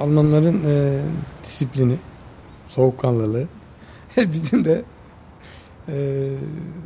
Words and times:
Almanların 0.00 0.62
e, 0.66 1.00
disiplini, 1.44 1.96
soğukkanlılığı, 2.68 3.46
bizim 4.16 4.64
de 4.64 4.84
e, 5.88 5.94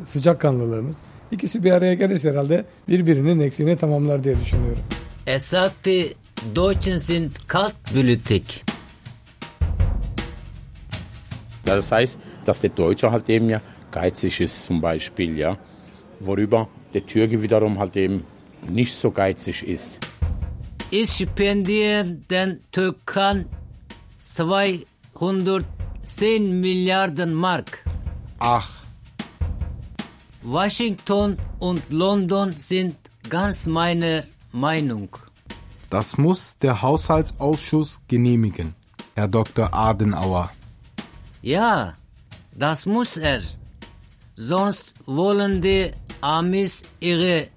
sıcakkanlılığımız. 0.08 0.96
İkisi 1.32 1.62
bir 1.64 1.70
araya 1.70 1.94
gelirse 1.94 2.30
herhalde 2.30 2.64
birbirinin 2.88 3.40
eksiğini 3.40 3.76
tamamlar 3.76 4.24
diye 4.24 4.40
düşünüyorum. 4.40 4.82
Er 5.26 5.38
sagte, 5.38 6.06
Deutschen 6.54 6.98
sind 6.98 7.30
kaltblütig. 7.46 8.42
Das 11.66 11.92
heißt, 11.92 12.18
dass 12.46 12.62
der 12.62 12.70
Deutsche 12.76 13.10
halt 13.10 13.28
eben 13.28 13.48
ja 13.48 13.60
geizig 13.92 14.40
ist 14.40 14.64
zum 14.64 14.80
Beispiel, 14.80 15.36
ja. 15.36 15.58
Worüber 16.20 16.68
der 16.94 17.06
Türke 17.06 17.42
wiederum 17.42 17.78
halt 17.78 17.96
eben 17.96 18.24
nicht 18.68 18.98
so 18.98 19.10
geizig 19.10 19.62
ist. 19.62 20.07
Ich 20.90 21.16
spendiere 21.16 22.04
den 22.04 22.60
Türken 22.72 23.46
210 24.18 26.60
Milliarden 26.60 27.34
Mark. 27.34 27.84
Ach, 28.38 28.68
Washington 30.42 31.36
und 31.58 31.82
London 31.90 32.52
sind 32.52 32.96
ganz 33.28 33.66
meine 33.66 34.26
Meinung. 34.52 35.08
das 35.90 36.16
muss 36.16 36.56
der 36.58 36.80
Haushaltsausschuss 36.80 38.00
genehmigen, 38.08 38.74
Herr 39.14 39.28
Dr. 39.28 39.72
Adenauer. 39.72 40.50
Ja, 41.42 41.94
das 42.52 42.86
muss 42.86 43.16
er. 43.16 43.42
Sonst 44.36 44.94
wollen 45.06 45.60
die 45.60 45.90
Amis 46.20 46.82
ihre 47.00 47.48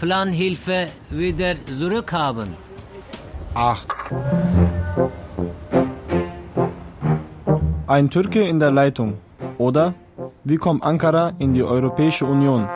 Marshall-Planhilfe 0.00 0.86
wieder 1.10 1.54
zurückhaben. 1.66 2.54
Ach, 3.54 3.84
Ein 7.86 8.10
Türke 8.10 8.40
in 8.48 8.58
der 8.58 8.70
Leitung. 8.70 9.18
Oder 9.58 9.94
wie 10.42 10.56
kommt 10.56 10.82
Ankara 10.82 11.32
in 11.38 11.52
die 11.54 11.62
Europäische 11.62 12.24
Union? 12.24 12.66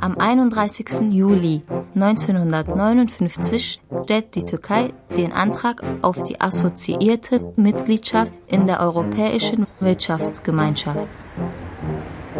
Am 0.00 0.18
31. 0.18 1.12
Juli 1.12 1.62
1959 1.94 3.80
stellt 4.02 4.34
die 4.34 4.44
Türkei 4.44 4.92
den 5.16 5.32
Antrag 5.32 5.82
auf 6.02 6.22
die 6.22 6.40
assoziierte 6.40 7.52
Mitgliedschaft 7.56 8.34
in 8.48 8.66
der 8.66 8.80
Europäischen 8.80 9.66
Wirtschaftsgemeinschaft. 9.80 11.08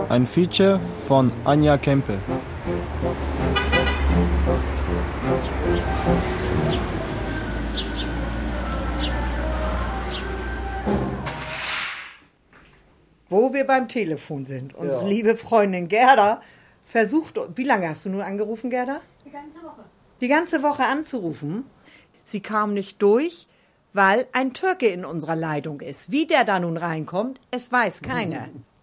Ein 0.08 0.24
Feature 0.24 0.80
von 1.08 1.32
Anja 1.44 1.78
Kempe. 1.78 2.20
Wo 13.28 13.52
wir 13.52 13.66
beim 13.66 13.88
Telefon 13.88 14.44
sind. 14.44 14.76
Unsere 14.76 15.08
liebe 15.08 15.36
Freundin 15.36 15.88
Gerda 15.88 16.40
versucht, 16.84 17.40
wie 17.56 17.64
lange 17.64 17.88
hast 17.88 18.04
du 18.04 18.10
nun 18.10 18.20
angerufen, 18.20 18.70
Gerda? 18.70 19.00
Die 19.24 19.30
ganze 19.30 19.60
Woche. 19.60 19.84
Die 20.20 20.28
ganze 20.28 20.62
Woche 20.62 20.84
anzurufen. 20.84 21.64
Sie 22.22 22.40
kam 22.40 22.74
nicht 22.74 23.02
durch, 23.02 23.48
weil 23.92 24.28
ein 24.32 24.52
Türke 24.52 24.86
in 24.86 25.04
unserer 25.04 25.34
Leitung 25.34 25.80
ist. 25.80 26.12
Wie 26.12 26.28
der 26.28 26.44
da 26.44 26.60
nun 26.60 26.76
reinkommt, 26.76 27.40
es 27.50 27.72
weiß 27.72 28.02
keiner. 28.02 28.48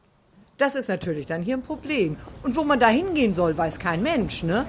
Das 0.60 0.76
ist 0.76 0.88
natürlich 0.88 1.26
dann 1.26 1.42
hier 1.42 1.58
ein 1.58 1.64
Problem. 1.64 2.16
Und 2.44 2.56
wo 2.56 2.64
man 2.64 2.80
da 2.80 2.88
hingehen 2.88 3.34
soll, 3.34 3.58
weiß 3.58 3.80
kein 3.80 4.04
Mensch, 4.04 4.44
ne? 4.44 4.66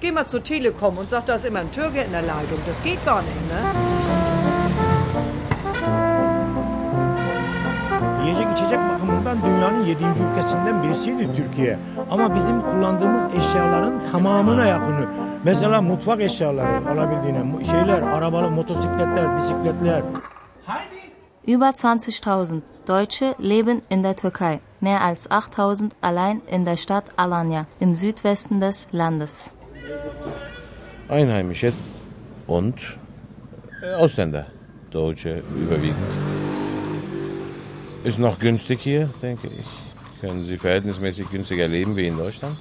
Geh 0.00 0.12
mal 0.12 0.26
zur 0.26 0.42
Telekom 0.42 0.98
und 0.98 1.10
sag, 1.10 1.26
da 1.26 1.34
ist 1.34 1.44
immer 1.44 1.60
ein 1.60 1.70
Türke 1.72 2.02
in 2.02 2.12
der 2.12 2.22
Leitung. 2.22 2.60
Das 2.64 2.80
geht 2.80 3.04
gar 3.04 3.22
nicht, 3.22 3.34
ne? 3.48 3.60
Yiyecek 8.24 8.52
içecek 8.52 8.78
bakımından 8.78 9.38
dünyanın 9.46 9.84
yedinci 9.84 10.22
ülkesinden 10.22 10.82
birisiydi 10.82 11.28
Türkiye. 11.36 11.78
Ama 12.10 12.34
bizim 12.34 12.62
kullandığımız 12.62 13.22
eşyaların 13.38 14.02
tamamına 14.12 14.66
yakını. 14.66 15.06
Mesela 15.44 15.82
mutfak 15.82 16.20
eşyaları 16.20 16.88
alabildiğine, 16.90 17.64
şeyler, 17.64 18.02
arabalı 18.02 18.50
motosikletler, 18.50 19.36
bisikletler. 19.36 20.02
Über 21.46 21.72
20.000 21.72 22.60
Deutsche 22.86 23.34
leben 23.40 23.82
in 23.90 24.02
der 24.04 24.16
Türkei, 24.16 24.60
mehr 24.80 25.02
als 25.02 25.30
8.000 25.30 25.92
allein 26.00 26.42
in 26.46 26.64
der 26.64 26.76
Stadt 26.76 27.04
Alanya 27.16 27.66
im 27.80 27.94
Südwesten 27.94 28.60
des 28.60 28.88
Landes. 28.92 29.50
Einheimische 31.08 31.72
und 32.46 32.76
äh, 33.82 33.94
Ausländer, 33.94 34.46
Deutsche 34.90 35.42
überwiegend. 35.54 35.96
Ist 38.04 38.18
noch 38.18 38.38
günstig 38.38 38.80
hier, 38.80 39.10
denke 39.22 39.48
ich. 39.48 40.20
Können 40.20 40.44
Sie 40.44 40.58
verhältnismäßig 40.58 41.30
günstiger 41.30 41.68
leben 41.68 41.96
wie 41.96 42.06
in 42.06 42.16
Deutschland. 42.16 42.56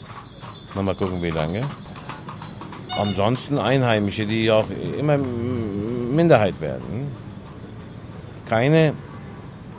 Noch 0.76 0.84
mal 0.84 0.96
gucken, 0.96 1.22
wie 1.22 1.30
lange. 1.30 1.62
Ansonsten 2.90 3.58
Einheimische, 3.58 4.26
die 4.26 4.50
auch 4.52 4.68
immer 4.98 5.18
Minderheit 5.18 6.60
werden. 6.62 7.12
Keine, 8.50 8.94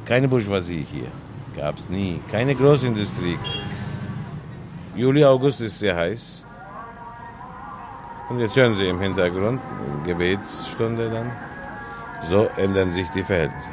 keine 0.04 0.28
Bourgeoisie 0.28 0.86
hier. 0.90 1.10
Gab 1.56 1.78
es 1.78 1.88
nie. 1.88 2.20
Keine 2.30 2.54
Großindustrie. 2.54 3.38
Juli, 4.94 5.24
August 5.24 5.62
ist 5.62 5.78
sehr 5.78 5.96
heiß. 5.96 6.44
Und 8.28 8.40
jetzt 8.40 8.56
hören 8.56 8.76
Sie 8.76 8.86
im 8.86 9.00
Hintergrund, 9.00 9.60
Gebetsstunde 10.04 11.08
dann. 11.08 11.32
So 12.28 12.46
ändern 12.56 12.92
sich 12.92 13.08
die 13.10 13.22
Verhältnisse. 13.22 13.70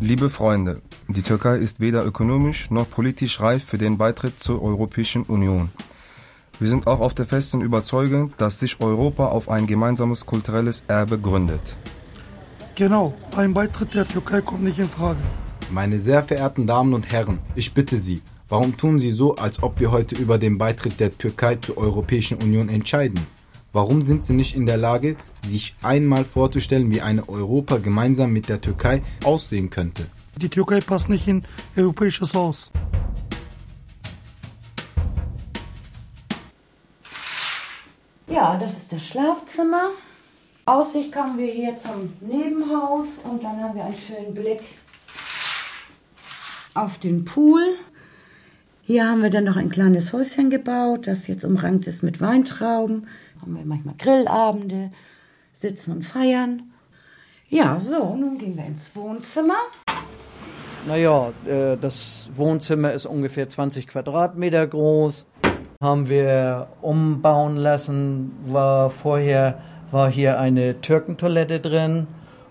Liebe 0.00 0.30
Freunde, 0.30 0.80
die 1.08 1.22
Türkei 1.22 1.58
ist 1.58 1.80
weder 1.80 2.04
ökonomisch 2.06 2.70
noch 2.70 2.88
politisch 2.88 3.40
reif 3.40 3.64
für 3.64 3.78
den 3.78 3.98
Beitritt 3.98 4.40
zur 4.40 4.62
Europäischen 4.62 5.22
Union. 5.24 5.70
Wir 6.60 6.68
sind 6.68 6.86
auch 6.86 7.00
auf 7.00 7.14
der 7.14 7.24
festen 7.24 7.62
Überzeugung, 7.62 8.34
dass 8.36 8.60
sich 8.60 8.80
Europa 8.82 9.28
auf 9.28 9.48
ein 9.48 9.66
gemeinsames 9.66 10.26
kulturelles 10.26 10.84
Erbe 10.88 11.18
gründet. 11.18 11.62
Genau, 12.74 13.14
ein 13.34 13.54
Beitritt 13.54 13.94
der 13.94 14.06
Türkei 14.06 14.42
kommt 14.42 14.64
nicht 14.64 14.78
in 14.78 14.88
Frage. 14.88 15.20
Meine 15.70 15.98
sehr 15.98 16.22
verehrten 16.22 16.66
Damen 16.66 16.92
und 16.92 17.10
Herren, 17.10 17.38
ich 17.54 17.72
bitte 17.72 17.96
Sie, 17.96 18.20
warum 18.50 18.76
tun 18.76 19.00
Sie 19.00 19.10
so, 19.10 19.36
als 19.36 19.62
ob 19.62 19.80
wir 19.80 19.90
heute 19.90 20.16
über 20.16 20.36
den 20.36 20.58
Beitritt 20.58 21.00
der 21.00 21.16
Türkei 21.16 21.54
zur 21.56 21.78
Europäischen 21.78 22.36
Union 22.42 22.68
entscheiden? 22.68 23.20
Warum 23.72 24.04
sind 24.04 24.26
Sie 24.26 24.34
nicht 24.34 24.54
in 24.54 24.66
der 24.66 24.76
Lage, 24.76 25.16
sich 25.48 25.74
einmal 25.80 26.26
vorzustellen, 26.26 26.90
wie 26.90 27.00
eine 27.00 27.26
Europa 27.26 27.78
gemeinsam 27.78 28.32
mit 28.32 28.50
der 28.50 28.60
Türkei 28.60 29.00
aussehen 29.24 29.70
könnte? 29.70 30.04
Die 30.36 30.50
Türkei 30.50 30.80
passt 30.80 31.08
nicht 31.08 31.26
in 31.26 31.42
europäisches 31.74 32.34
Haus. 32.34 32.70
Ja, 38.30 38.56
das 38.56 38.72
ist 38.74 38.92
das 38.92 39.04
Schlafzimmer. 39.04 39.90
Aussicht 40.64 41.12
kommen 41.12 41.36
wir 41.36 41.52
hier 41.52 41.76
zum 41.78 42.12
Nebenhaus 42.20 43.08
und 43.24 43.42
dann 43.42 43.60
haben 43.60 43.74
wir 43.74 43.84
einen 43.84 43.96
schönen 43.96 44.34
Blick 44.34 44.60
auf 46.74 46.98
den 46.98 47.24
Pool. 47.24 47.60
Hier 48.82 49.08
haben 49.08 49.22
wir 49.22 49.30
dann 49.30 49.44
noch 49.44 49.56
ein 49.56 49.68
kleines 49.68 50.12
Häuschen 50.12 50.48
gebaut, 50.48 51.08
das 51.08 51.26
jetzt 51.26 51.44
umrankt 51.44 51.88
ist 51.88 52.04
mit 52.04 52.20
Weintrauben. 52.20 53.08
Haben 53.40 53.56
wir 53.56 53.64
manchmal 53.64 53.96
Grillabende, 53.98 54.92
sitzen 55.60 55.90
und 55.90 56.04
feiern. 56.04 56.70
Ja, 57.48 57.80
so, 57.80 58.14
nun 58.14 58.38
gehen 58.38 58.56
wir 58.56 58.64
ins 58.64 58.94
Wohnzimmer. 58.94 59.58
Naja, 60.86 61.32
äh, 61.46 61.76
das 61.76 62.30
Wohnzimmer 62.32 62.92
ist 62.92 63.06
ungefähr 63.06 63.48
20 63.48 63.88
Quadratmeter 63.88 64.68
groß. 64.68 65.26
Haben 65.82 66.10
wir 66.10 66.66
umbauen 66.82 67.56
lassen. 67.56 68.32
War 68.44 68.90
vorher 68.90 69.62
war 69.90 70.10
hier 70.10 70.38
eine 70.38 70.82
Türkentoilette 70.82 71.58
drin 71.58 72.06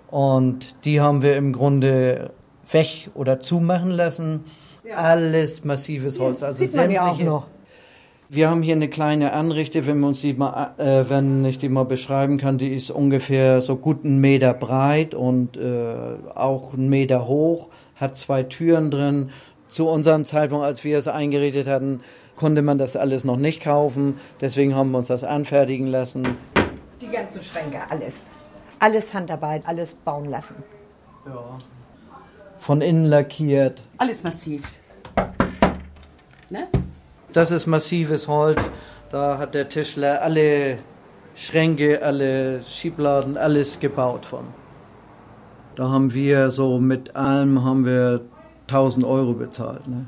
und 0.10 0.84
die 0.84 1.00
haben 1.00 1.22
wir 1.22 1.36
im 1.38 1.54
Grunde 1.54 2.31
weg 2.72 3.12
oder 3.14 3.40
zumachen 3.40 3.92
lassen. 3.92 4.46
Alles 4.96 5.64
massives 5.64 6.20
Holz, 6.20 6.42
also 6.42 6.66
sieht 6.66 6.76
man 6.76 6.90
ja 6.90 7.04
auch 7.04 7.10
sämtliche- 7.10 7.26
noch. 7.30 7.48
Wir 8.30 8.50
haben 8.50 8.64
hier 8.64 8.76
eine 8.76 8.88
kleine 8.90 9.31
Anrichte, 9.34 9.86
wenn 9.86 10.04
uns 10.04 10.22
die 10.22 10.34
mal, 10.34 10.74
äh, 10.80 11.04
wenn 11.08 11.46
ich 11.46 11.60
die 11.60 11.70
mal 11.70 11.86
beschreiben 11.86 12.40
kann, 12.40 12.58
die 12.58 12.74
ist 12.74 12.90
ungefähr 12.90 13.62
so 13.62 13.76
gut 13.76 14.04
einen 14.06 14.20
Meter 14.22 14.56
breit 14.56 15.14
und 15.14 15.56
äh, 15.56 15.94
auch 16.34 16.74
einen 16.74 16.90
Meter 16.90 17.28
hoch, 17.28 17.70
hat 17.96 18.18
zwei 18.18 18.42
Türen 18.42 18.90
drin. 18.90 19.30
Zu 19.68 19.88
unserem 19.88 20.26
Zeitpunkt, 20.26 20.66
als 20.66 20.84
wir 20.84 20.98
es 20.98 21.08
eingerichtet 21.08 21.68
hatten, 21.68 22.02
konnte 22.39 22.62
man 22.62 22.77
das 22.77 22.95
alles 22.95 23.25
noch 23.25 23.36
nicht 23.36 23.62
kaufen. 23.62 24.18
Deswegen 24.39 24.74
haben 24.74 24.91
wir 24.91 25.00
uns 25.00 25.07
das 25.07 25.25
anfertigen 25.25 25.88
lassen. 25.88 26.38
Die 27.01 27.09
ganzen 27.09 27.44
Schränke, 27.44 27.80
alles. 27.89 28.13
Alles 28.80 29.13
Handarbeit, 29.13 29.63
alles 29.65 29.94
bauen 29.94 30.30
lassen. 30.30 30.56
Von 32.57 32.81
innen 32.81 33.06
lackiert. 33.06 33.83
Alles 33.97 34.24
massiv. 34.24 34.63
Ne? 36.50 36.68
Das 37.33 37.51
ist 37.51 37.68
massives 37.68 38.27
Holz. 38.30 38.71
Da 39.12 39.38
hat 39.38 39.53
der 39.53 39.68
Tischler 39.68 40.21
alle 40.21 40.80
Schränke, 41.35 42.01
alle 42.01 42.62
Schiebladen, 42.62 43.38
alles 43.38 43.80
gebaut 43.81 44.25
von. 44.25 44.45
Da 45.75 45.89
haben 45.89 46.13
wir 46.13 46.51
so 46.51 46.80
mit 46.80 47.18
allem 47.18 47.65
haben 47.65 47.85
wir 47.85 48.21
1000 48.68 49.06
Euro 49.06 49.33
bezahlt. 49.33 49.85
Ne? 49.88 50.06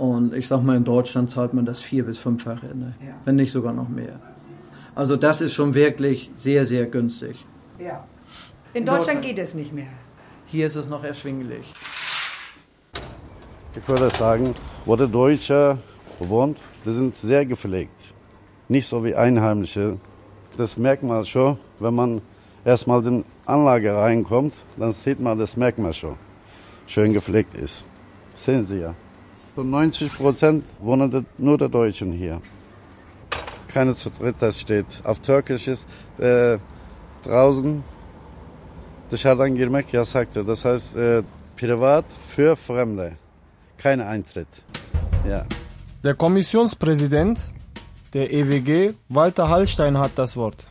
Und 0.00 0.32
ich 0.32 0.48
sag 0.48 0.62
mal, 0.62 0.76
in 0.78 0.84
Deutschland 0.84 1.28
zahlt 1.28 1.52
man 1.52 1.66
das 1.66 1.82
vier- 1.82 2.06
bis 2.06 2.16
fünffache, 2.18 2.68
ne? 2.74 2.94
Ja. 3.06 3.12
wenn 3.26 3.36
nicht 3.36 3.52
sogar 3.52 3.74
noch 3.74 3.90
mehr. 3.90 4.18
Also 4.94 5.14
das 5.14 5.42
ist 5.42 5.52
schon 5.52 5.74
wirklich 5.74 6.30
sehr, 6.34 6.64
sehr 6.64 6.86
günstig. 6.86 7.44
Ja. 7.78 8.02
In 8.72 8.86
Deutschland 8.86 9.20
geht 9.20 9.38
es 9.38 9.52
nicht 9.54 9.74
mehr. 9.74 9.92
Hier 10.46 10.66
ist 10.68 10.76
es 10.76 10.88
noch 10.88 11.04
erschwinglich. 11.04 11.74
Ich 13.76 13.86
würde 13.86 14.08
sagen, 14.16 14.54
wo 14.86 14.96
der 14.96 15.06
Deutsche 15.06 15.76
wohnt, 16.18 16.56
die 16.86 16.92
sind 16.94 17.14
sehr 17.14 17.44
gepflegt. 17.44 18.00
Nicht 18.68 18.88
so 18.88 19.04
wie 19.04 19.14
Einheimische. 19.14 19.98
Das 20.56 20.78
merkt 20.78 21.02
man 21.02 21.26
schon, 21.26 21.58
wenn 21.78 21.94
man 21.94 22.22
erstmal 22.64 23.04
in 23.06 23.18
die 23.18 23.24
Anlage 23.44 23.94
reinkommt, 23.94 24.54
dann 24.78 24.94
sieht 24.94 25.20
man, 25.20 25.38
das 25.38 25.58
merkt 25.58 25.78
man 25.78 25.92
schon. 25.92 26.16
Schön 26.86 27.12
gepflegt 27.12 27.54
ist. 27.54 27.84
Sehen 28.34 28.66
Sie 28.66 28.78
ja. 28.78 28.94
So 29.56 29.62
90 29.62 30.12
Prozent 30.14 30.64
wohnen 30.80 31.26
nur 31.38 31.58
der 31.58 31.68
Deutschen 31.68 32.12
hier. 32.12 32.40
Keine 33.68 33.94
zu 33.94 34.10
dritt, 34.10 34.36
das 34.40 34.60
steht 34.60 34.86
auf 35.04 35.20
Türkisches 35.20 35.84
äh, 36.18 36.58
draußen. 37.24 37.82
Dışarıdan 39.10 39.54
girmek 39.56 39.94
yasaktır. 39.94 40.46
Das 40.46 40.64
heißt, 40.64 40.96
äh, 40.96 41.22
privat 41.56 42.04
für 42.28 42.56
Fremde. 42.56 43.12
Kein 43.78 44.00
Eintritt. 44.00 44.48
Ja. 45.28 45.44
Der 46.04 46.14
Kommissionspräsident 46.14 47.52
der 48.14 48.32
EWG, 48.32 48.94
Walter 49.08 49.48
Hallstein, 49.48 49.98
hat 49.98 50.12
das 50.16 50.36
Wort. 50.36 50.64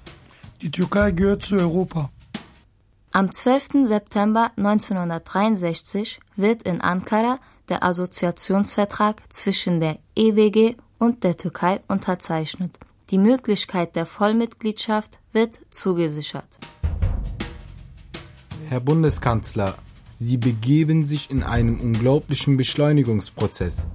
Die 0.62 0.72
Türkei 0.72 1.12
gehört 1.12 1.44
zu 1.44 1.56
Europa. 1.58 2.10
Am 3.12 3.32
12. 3.32 3.88
September 3.88 4.52
1963 4.58 6.20
wird 6.36 6.64
in 6.64 6.82
Ankara 6.82 7.40
der 7.70 7.84
Assoziationsvertrag 7.84 9.22
zwischen 9.30 9.80
der 9.80 10.00
EWG 10.16 10.76
und 10.98 11.24
der 11.24 11.38
Türkei 11.38 11.82
unterzeichnet. 11.88 12.78
Die 13.10 13.18
Möglichkeit 13.18 13.96
der 13.96 14.06
Vollmitgliedschaft 14.06 15.20
wird 15.32 15.60
zugesichert. 15.72 16.48
Herr 18.70 18.80
Bundeskanzler, 18.80 19.76
Sie 20.12 20.38
begeben 20.38 21.06
sich 21.06 21.32
in 21.32 21.44
einen 21.44 21.80
unglaublichen 21.80 22.58
Beschleunigungsprozess. 22.58 23.88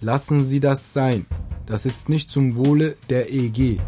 Lassen 0.00 0.44
Sie 0.44 0.60
das 0.60 0.94
sein. 0.94 1.26
Das 1.66 1.84
ist 1.84 2.08
nicht 2.08 2.30
zum 2.30 2.56
Wohle 2.56 2.96
der 3.10 3.30
EG. 3.30 3.78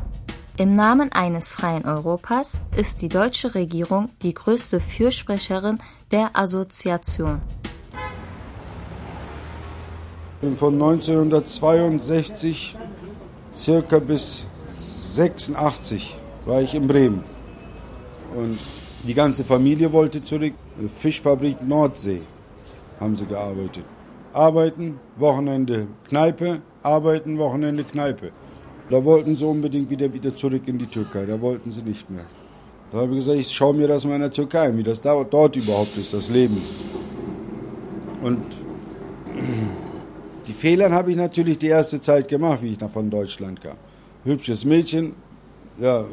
Im 0.58 0.74
Namen 0.74 1.10
eines 1.10 1.54
freien 1.54 1.86
Europas 1.86 2.60
ist 2.76 3.00
die 3.00 3.08
deutsche 3.08 3.54
Regierung 3.54 4.10
die 4.22 4.34
größte 4.34 4.78
Fürsprecherin 4.78 5.78
der 6.12 6.36
Assoziation. 6.36 7.40
Von 10.40 10.74
1962 10.74 12.74
circa 13.52 13.98
bis 13.98 14.46
86 14.72 16.16
war 16.46 16.62
ich 16.62 16.74
in 16.74 16.86
Bremen. 16.86 17.22
Und 18.34 18.58
die 19.06 19.12
ganze 19.12 19.44
Familie 19.44 19.92
wollte 19.92 20.24
zurück. 20.24 20.54
Fischfabrik 20.98 21.58
Nordsee 21.66 22.22
haben 22.98 23.16
sie 23.16 23.26
gearbeitet. 23.26 23.84
Arbeiten, 24.32 24.98
Wochenende 25.18 25.88
Kneipe, 26.08 26.62
arbeiten, 26.82 27.36
Wochenende 27.36 27.84
Kneipe. 27.84 28.30
Da 28.88 29.04
wollten 29.04 29.36
sie 29.36 29.44
unbedingt 29.44 29.90
wieder, 29.90 30.10
wieder 30.10 30.34
zurück 30.34 30.62
in 30.66 30.78
die 30.78 30.86
Türkei. 30.86 31.26
Da 31.26 31.38
wollten 31.38 31.70
sie 31.70 31.82
nicht 31.82 32.08
mehr. 32.08 32.24
Da 32.92 32.98
habe 32.98 33.12
ich 33.12 33.18
gesagt, 33.18 33.38
ich 33.38 33.52
schaue 33.52 33.74
mir 33.74 33.88
das 33.88 34.06
mal 34.06 34.14
in 34.14 34.22
der 34.22 34.32
Türkei 34.32 34.68
an, 34.68 34.78
wie 34.78 34.84
das 34.84 35.02
da, 35.02 35.22
dort 35.22 35.56
überhaupt 35.56 35.98
ist, 35.98 36.14
das 36.14 36.30
Leben. 36.30 36.62
Und 38.22 38.69
die 40.50 40.54
Fehler 40.54 40.90
habe 40.90 41.12
ich 41.12 41.16
natürlich 41.16 41.58
die 41.58 41.68
erste 41.68 42.00
Zeit 42.00 42.26
gemacht, 42.26 42.60
wie 42.60 42.72
ich 42.72 42.80
nach 42.80 42.90
von 42.90 43.08
Deutschland 43.08 43.60
kam. 43.60 43.76
Hübsches 44.24 44.64
Mädchen, 44.64 45.12
ja, 45.80 46.04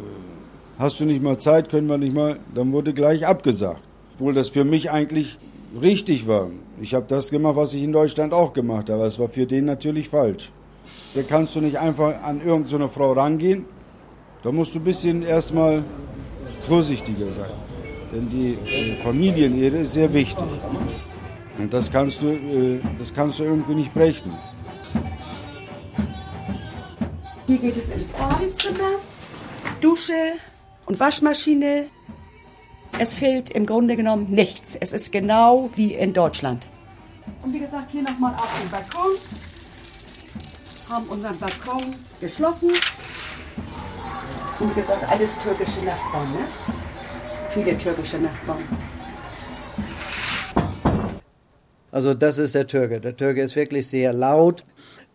hast 0.77 0.99
du 0.99 1.05
nicht 1.05 1.23
mal 1.23 1.39
Zeit, 1.39 1.69
können 1.69 1.89
wir 1.89 1.97
nicht 1.97 2.13
mal, 2.13 2.37
dann 2.53 2.71
wurde 2.71 2.93
gleich 2.93 3.25
abgesagt. 3.25 3.81
Obwohl 4.13 4.35
das 4.35 4.49
für 4.49 4.63
mich 4.63 4.91
eigentlich 4.91 5.39
richtig 5.81 6.27
war. 6.27 6.51
Ich 6.79 6.93
habe 6.93 7.07
das 7.07 7.31
gemacht, 7.31 7.55
was 7.55 7.73
ich 7.73 7.81
in 7.81 7.91
Deutschland 7.91 8.31
auch 8.31 8.53
gemacht 8.53 8.91
habe, 8.91 9.05
es 9.05 9.17
war 9.17 9.27
für 9.27 9.47
den 9.47 9.65
natürlich 9.65 10.09
falsch. 10.09 10.51
Da 11.15 11.23
kannst 11.23 11.55
du 11.55 11.61
nicht 11.61 11.79
einfach 11.79 12.21
an 12.21 12.39
irgendeine 12.45 12.89
Frau 12.89 13.13
rangehen, 13.13 13.65
da 14.43 14.51
musst 14.51 14.75
du 14.75 14.79
ein 14.79 14.83
bisschen 14.83 15.23
erstmal 15.23 15.83
vorsichtiger 16.61 17.31
sein. 17.31 17.49
Denn 18.13 18.29
die 18.29 18.55
Familienehre 19.03 19.77
ist 19.77 19.93
sehr 19.93 20.13
wichtig. 20.13 20.45
Und 21.57 21.73
das 21.73 21.91
kannst 21.91 22.21
du, 22.21 22.29
äh, 22.29 22.81
das 22.99 23.13
kannst 23.13 23.39
du 23.39 23.43
irgendwie 23.43 23.75
nicht 23.75 23.93
brechen. 23.93 24.35
Hier 27.47 27.57
geht 27.57 27.77
es 27.77 27.89
ins 27.89 28.11
Badezimmer, 28.11 28.99
Dusche 29.81 30.33
und 30.85 30.99
Waschmaschine. 30.99 31.87
Es 32.99 33.13
fehlt 33.13 33.51
im 33.51 33.65
Grunde 33.65 33.95
genommen 33.95 34.27
nichts. 34.29 34.75
Es 34.75 34.91
ist 34.91 35.11
genau 35.11 35.69
wie 35.75 35.93
in 35.93 36.13
Deutschland. 36.13 36.67
Und 37.43 37.53
wie 37.53 37.59
gesagt, 37.59 37.89
hier 37.91 38.03
nochmal 38.03 38.33
auf 38.33 38.51
den 38.61 38.69
Balkon. 38.69 39.11
Haben 40.89 41.05
unseren 41.07 41.37
Balkon 41.37 41.95
geschlossen. 42.21 42.71
Und 44.59 44.75
wie 44.75 44.79
gesagt, 44.79 45.03
alles 45.09 45.37
türkische 45.39 45.79
Nachbarn, 45.81 46.31
ne? 46.31 46.47
Viele 47.49 47.77
türkische 47.77 48.17
Nachbarn. 48.17 48.63
Also 51.97 52.13
das 52.13 52.37
ist 52.37 52.53
der 52.53 52.67
Türke. 52.67 53.01
Der 53.01 53.17
Türke 53.17 53.41
ist 53.41 53.55
wirklich 53.55 53.87
sehr 53.87 54.13
laut. 54.13 54.63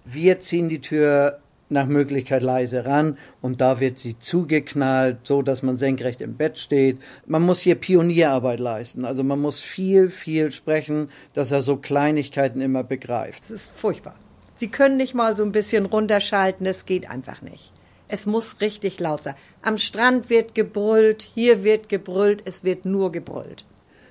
Wir 0.05 0.40
ziehen 0.40 0.69
die 0.69 0.81
Tür 0.81 1.38
nach 1.69 1.87
Möglichkeit 1.87 2.43
leise 2.43 2.84
ran 2.84 3.19
und 3.40 3.61
da 3.61 3.79
wird 3.79 4.00
sie 4.00 4.19
zugeknallt, 4.19 5.19
so 5.23 5.43
dass 5.43 5.62
man 5.62 5.76
senkrecht 5.76 6.20
im 6.20 6.34
Bett 6.37 6.58
steht. 6.58 6.98
Man 7.24 7.43
muss 7.43 7.60
hier 7.60 7.77
Pionierarbeit 7.77 8.58
leisten. 8.58 9.05
Also 9.05 9.22
man 9.22 9.41
muss 9.41 9.60
viel, 9.60 10.10
viel 10.10 10.51
sprechen, 10.51 11.08
dass 11.34 11.53
er 11.53 11.62
so 11.62 11.77
Kleinigkeiten 11.77 12.60
immer 12.60 12.82
begreift. 12.82 13.44
Das 13.44 13.51
ist 13.51 13.70
furchtbar. 13.79 14.17
Sie 14.56 14.67
können 14.67 14.96
nicht 14.96 15.15
mal 15.15 15.36
so 15.36 15.44
ein 15.44 15.53
bisschen 15.53 15.86
runterschalten, 15.86 16.67
es 16.67 16.84
geht 16.84 17.08
einfach 17.08 17.43
nicht. 17.43 17.72
Es 18.08 18.27
muss 18.27 18.60
richtig 18.60 18.98
laut 18.98 19.22
sein. 19.22 19.36
Am 19.62 19.79
Strand 19.79 20.31
wird 20.31 20.56
gebrüllt, 20.56 21.29
hier 21.32 21.62
wird 21.62 21.89
gebrüllt, 21.89 22.43
es 22.44 22.65
wird 22.65 22.86
nur 22.86 23.12
gebrüllt. 23.12 23.65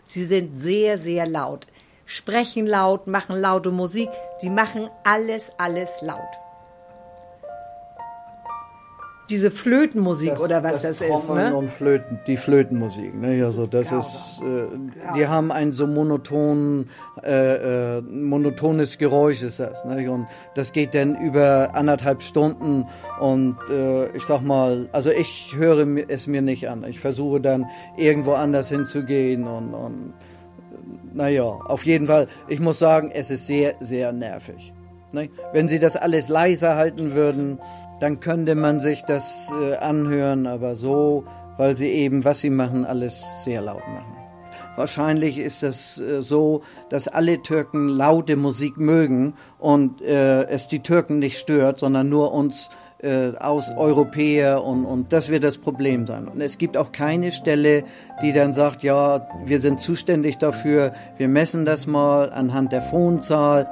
Sie 0.06 0.26
sind 0.26 0.58
sehr, 0.58 0.98
sehr 0.98 1.26
laut. 1.26 1.68
Sprechen 2.14 2.68
laut, 2.68 3.08
machen 3.08 3.40
laute 3.40 3.72
Musik. 3.72 4.10
Sie 4.42 4.50
machen 4.50 4.90
alles, 5.06 5.54
alles 5.58 6.02
laut. 6.02 6.20
Diese 9.30 9.50
Flötenmusik 9.50 10.38
oder 10.42 10.62
was 10.62 10.82
das, 10.82 11.00
ist, 11.00 11.08
Trommeln 11.08 11.52
ne? 11.52 11.56
und 11.56 11.72
Flöten, 11.72 12.20
die 12.28 12.36
Flötenmusik. 12.36 13.16
Ne? 13.16 13.46
Also 13.46 13.66
das 13.66 13.94
ist, 13.94 14.42
äh, 14.42 14.66
die 15.16 15.26
haben 15.26 15.54
ein 15.54 15.72
so 15.72 15.88
monoton, 15.88 16.90
äh, 17.24 18.00
äh, 18.00 18.02
monotones 18.02 18.98
Geräusch 18.98 19.42
ist 19.42 19.62
das. 19.62 19.86
Ne? 19.86 20.12
Und 20.12 20.28
das 20.54 20.74
geht 20.74 20.94
dann 20.94 21.16
über 21.16 21.70
anderthalb 21.74 22.24
Stunden 22.24 22.90
und 23.22 23.56
äh, 23.70 24.10
ich 24.18 24.24
sag 24.26 24.42
mal, 24.42 24.90
also 24.92 25.12
ich 25.12 25.56
höre 25.56 25.88
es 26.10 26.28
mir 26.28 26.42
nicht 26.42 26.68
an. 26.68 26.84
Ich 26.84 27.00
versuche 27.00 27.40
dann 27.40 27.68
irgendwo 27.96 28.34
anders 28.34 28.68
hinzugehen 28.68 29.48
und, 29.48 29.74
und 29.74 30.14
naja, 31.14 31.44
auf 31.44 31.86
jeden 31.86 32.08
Fall, 32.08 32.28
ich 32.48 32.60
muss 32.60 32.80
sagen, 32.80 33.12
es 33.14 33.32
ist 33.32 33.48
sehr, 33.48 33.76
sehr 33.80 34.12
nervig. 34.12 34.74
Ne? 35.12 35.30
Wenn 35.54 35.68
sie 35.68 35.80
das 35.80 35.96
alles 35.98 36.30
leiser 36.30 36.76
halten 36.76 37.14
würden, 37.14 37.60
dann 38.00 38.20
könnte 38.20 38.56
man 38.56 38.80
sich 38.80 39.04
das 39.04 39.52
äh, 39.62 39.76
anhören, 39.76 40.48
aber 40.48 40.76
so, 40.76 41.26
weil 41.58 41.76
sie 41.76 41.90
eben, 41.90 42.26
was 42.26 42.40
sie 42.40 42.50
machen, 42.50 42.86
alles 42.86 43.26
sehr 43.44 43.62
laut 43.62 43.88
machen. 43.88 44.16
Wahrscheinlich 44.76 45.38
ist 45.38 45.64
es 45.64 46.00
äh, 46.00 46.24
so, 46.24 46.62
dass 46.90 47.08
alle 47.08 47.44
Türken 47.44 47.90
laute 47.90 48.38
Musik 48.38 48.78
mögen 48.78 49.34
und 49.60 50.02
äh, 50.02 50.44
es 50.46 50.68
die 50.68 50.82
Türken 50.82 51.20
nicht 51.20 51.38
stört, 51.38 51.80
sondern 51.80 52.10
nur 52.10 52.34
uns 52.34 52.70
äh, 53.02 53.32
aus 53.38 53.72
Europäer 53.76 54.64
und, 54.64 54.86
und 54.86 55.12
das 55.14 55.30
wird 55.30 55.44
das 55.44 55.58
Problem 55.58 56.08
sein. 56.08 56.28
Und 56.28 56.42
es 56.42 56.58
gibt 56.58 56.78
auch 56.78 56.92
keine 56.92 57.32
Stelle, 57.32 57.84
die 58.22 58.34
dann 58.34 58.54
sagt, 58.54 58.84
ja, 58.84 59.28
wir 59.44 59.60
sind 59.60 59.80
zuständig 59.80 60.38
dafür, 60.38 60.94
wir 61.18 61.28
messen 61.28 61.66
das 61.66 61.88
mal 61.88 62.32
anhand 62.32 62.72
der 62.72 62.82
Phonezahl. 62.82 63.68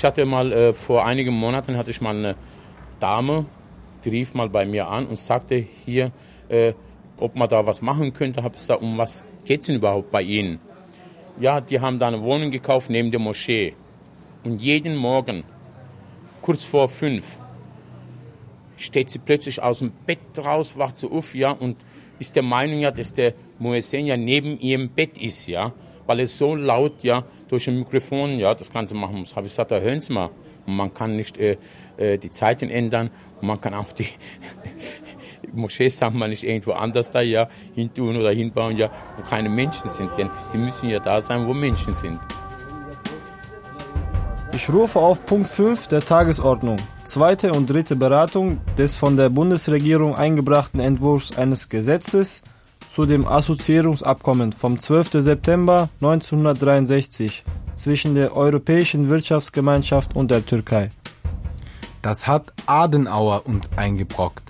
Ich 0.00 0.04
hatte 0.06 0.24
mal 0.24 0.50
äh, 0.50 0.72
vor 0.72 1.04
einigen 1.04 1.34
Monaten 1.34 1.76
hatte 1.76 1.90
ich 1.90 2.00
mal 2.00 2.16
eine 2.16 2.34
Dame, 3.00 3.44
die 4.02 4.08
rief 4.08 4.32
mal 4.32 4.48
bei 4.48 4.64
mir 4.64 4.88
an 4.88 5.06
und 5.06 5.18
sagte 5.18 5.56
hier, 5.84 6.10
äh, 6.48 6.72
ob 7.18 7.36
man 7.36 7.50
da 7.50 7.66
was 7.66 7.82
machen 7.82 8.14
könnte. 8.14 8.42
Habe 8.42 8.56
ich 8.56 8.80
um 8.80 8.96
was 8.96 9.26
geht's 9.44 9.66
denn 9.66 9.76
überhaupt 9.76 10.10
bei 10.10 10.22
Ihnen? 10.22 10.58
Ja, 11.38 11.60
die 11.60 11.80
haben 11.80 11.98
da 11.98 12.08
eine 12.08 12.22
Wohnung 12.22 12.50
gekauft 12.50 12.88
neben 12.88 13.10
der 13.10 13.20
Moschee. 13.20 13.74
Und 14.42 14.62
jeden 14.62 14.96
Morgen, 14.96 15.44
kurz 16.40 16.64
vor 16.64 16.88
fünf, 16.88 17.36
steht 18.78 19.10
sie 19.10 19.18
plötzlich 19.18 19.62
aus 19.62 19.80
dem 19.80 19.92
Bett 20.06 20.18
raus, 20.38 20.78
wacht 20.78 20.96
sie 20.96 21.10
auf, 21.10 21.34
ja, 21.34 21.50
und 21.50 21.76
ist 22.18 22.34
der 22.36 22.42
Meinung, 22.42 22.80
ja, 22.80 22.90
dass 22.90 23.12
der 23.12 23.34
Moessen 23.58 24.06
ja 24.06 24.16
neben 24.16 24.58
ihrem 24.60 24.88
Bett 24.88 25.18
ist, 25.18 25.46
ja, 25.46 25.74
weil 26.10 26.18
es 26.18 26.36
so 26.36 26.56
laut, 26.56 27.04
ja, 27.04 27.22
durch 27.48 27.68
ein 27.68 27.78
Mikrofon, 27.78 28.36
ja, 28.40 28.52
das 28.52 28.72
Ganze 28.72 28.96
machen 28.96 29.20
muss. 29.20 29.36
Habe 29.36 29.46
ich 29.46 29.52
gesagt, 29.52 29.70
da 29.70 29.78
hören 29.78 30.00
Sie 30.00 30.12
mal. 30.12 30.30
Und 30.66 30.74
man 30.74 30.92
kann 30.92 31.14
nicht 31.14 31.38
äh, 31.38 31.56
äh, 31.98 32.18
die 32.18 32.32
Zeiten 32.32 32.68
ändern 32.68 33.10
und 33.40 33.46
man 33.46 33.60
kann 33.60 33.74
auch 33.74 33.92
die 33.92 34.08
Moschees 35.52 35.96
sagen 35.96 36.18
wir 36.18 36.26
nicht 36.26 36.42
irgendwo 36.42 36.72
anders 36.72 37.12
da 37.12 37.20
ja 37.20 37.48
hin 37.76 37.94
tun 37.94 38.16
oder 38.16 38.32
hinbauen, 38.32 38.76
ja, 38.76 38.90
wo 39.16 39.22
keine 39.22 39.48
Menschen 39.48 39.88
sind. 39.88 40.10
Denn 40.18 40.28
die 40.52 40.58
müssen 40.58 40.90
ja 40.90 40.98
da 40.98 41.22
sein, 41.22 41.46
wo 41.46 41.54
Menschen 41.54 41.94
sind. 41.94 42.18
Ich 44.52 44.68
rufe 44.68 44.98
auf 44.98 45.24
Punkt 45.26 45.48
5 45.48 45.86
der 45.86 46.00
Tagesordnung. 46.00 46.74
Zweite 47.04 47.52
und 47.52 47.70
dritte 47.70 47.94
Beratung 47.94 48.58
des 48.76 48.96
von 48.96 49.16
der 49.16 49.28
Bundesregierung 49.28 50.16
eingebrachten 50.16 50.80
Entwurfs 50.80 51.38
eines 51.38 51.68
Gesetzes 51.68 52.42
zu 52.92 53.06
dem 53.06 53.26
Assoziierungsabkommen 53.26 54.52
vom 54.52 54.80
12. 54.80 55.22
September 55.22 55.88
1963 56.00 57.44
zwischen 57.76 58.14
der 58.14 58.36
Europäischen 58.36 59.08
Wirtschaftsgemeinschaft 59.08 60.16
und 60.16 60.30
der 60.30 60.44
Türkei. 60.44 60.90
Das 62.02 62.26
hat 62.26 62.52
Adenauer 62.66 63.46
uns 63.46 63.70
eingebrockt. 63.76 64.42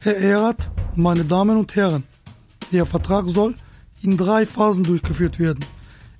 Herr 0.00 0.16
Erat, 0.16 0.70
meine 0.94 1.24
Damen 1.24 1.58
und 1.58 1.74
Herren, 1.76 2.04
der 2.72 2.86
Vertrag 2.86 3.26
soll 3.28 3.54
in 4.02 4.16
drei 4.16 4.46
Phasen 4.46 4.84
durchgeführt 4.84 5.38
werden. 5.38 5.64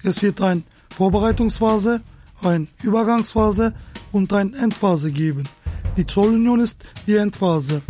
Es 0.03 0.23
wird 0.23 0.41
eine 0.43 0.63
Vorbereitungsphase, 0.95 2.03
eine 2.43 2.67
Übergangsphase 2.83 3.73
und 4.13 4.33
eine 4.33 4.57
Endphase 4.57 5.11
geben. 5.11 5.45
Die 5.97 6.07
Zollunion 6.07 6.61
ist 6.61 6.85
die 7.07 7.17
Endphase. 7.17 7.81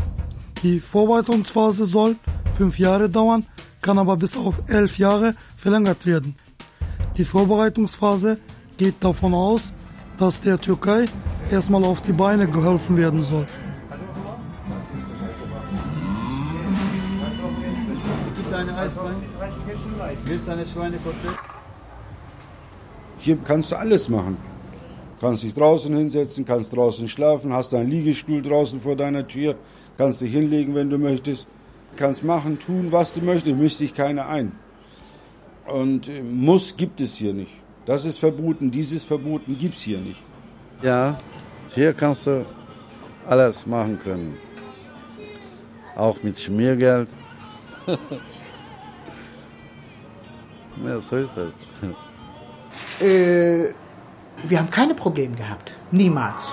Die 0.62 0.80
Vorbereitungsphase 0.80 1.85
soll 1.85 2.16
fünf 2.57 2.79
Jahre 2.79 3.09
dauern, 3.11 3.45
kann 3.83 3.99
aber 3.99 4.17
bis 4.17 4.37
auf 4.37 4.55
elf 4.69 4.99
Jahre 4.99 5.35
verlängert 5.57 6.07
werden. 6.07 6.35
Die 7.17 7.25
Vorbereitungsphase 7.25 8.39
geht 8.79 8.97
davon 9.05 9.35
aus, 9.35 9.73
dass 10.19 10.41
der 10.41 10.59
Türkei 10.59 11.05
erstmal 11.51 11.85
auf 11.85 12.01
die 12.01 12.13
Beine 12.13 12.47
geholfen 12.49 12.97
werden 12.97 13.23
soll. 13.23 13.47
Hier 23.19 23.37
kannst 23.45 23.73
du 23.73 23.77
alles 23.77 24.09
machen. 24.09 24.37
Kannst 25.21 25.45
dich 25.45 25.55
draußen 25.55 25.95
hinsetzen, 25.97 26.45
kannst 26.45 26.77
draußen 26.77 27.09
schlafen, 27.09 27.53
hast 27.53 27.73
einen 27.75 27.91
Liegestuhl 27.91 28.43
draußen 28.43 28.81
vor 28.81 28.97
deiner 28.97 29.27
Tür, 29.27 29.57
kannst 29.97 30.21
dich 30.21 30.33
hinlegen, 30.33 30.75
wenn 30.75 30.91
du 30.91 30.99
möchtest, 30.99 31.49
kannst 31.97 32.25
machen, 32.25 32.59
tun, 32.59 32.93
was 32.93 33.15
du 33.15 33.23
möchtest, 33.23 33.57
mischt 33.57 33.79
sich 33.79 33.95
keiner 33.95 34.29
ein. 34.29 34.53
Und 35.67 36.09
äh, 36.09 36.23
muss 36.23 36.76
gibt 36.76 37.00
es 37.00 37.17
hier 37.17 37.35
nicht. 37.35 37.55
Das 37.87 38.05
ist 38.05 38.19
verboten, 38.19 38.71
dieses 38.71 39.03
verboten 39.05 39.59
gibt 39.59 39.75
es 39.76 39.83
hier 39.83 39.99
nicht. 39.99 40.23
Ja, 40.83 41.19
hier 41.71 41.93
kannst 41.93 42.26
du 42.26 42.45
alles 43.26 43.67
machen 43.67 43.99
können. 43.99 44.37
Auch 45.97 46.23
mit 46.23 46.38
Schmiergeld. 46.38 47.09
ja, 47.87 47.97
so 51.00 51.17
ist 51.17 51.33
das. 51.37 51.49
Äh, 53.00 53.73
wir 54.45 54.59
haben 54.59 54.71
keine 54.71 54.95
Probleme 54.95 55.35
gehabt. 55.35 55.73
Niemals. 55.91 56.53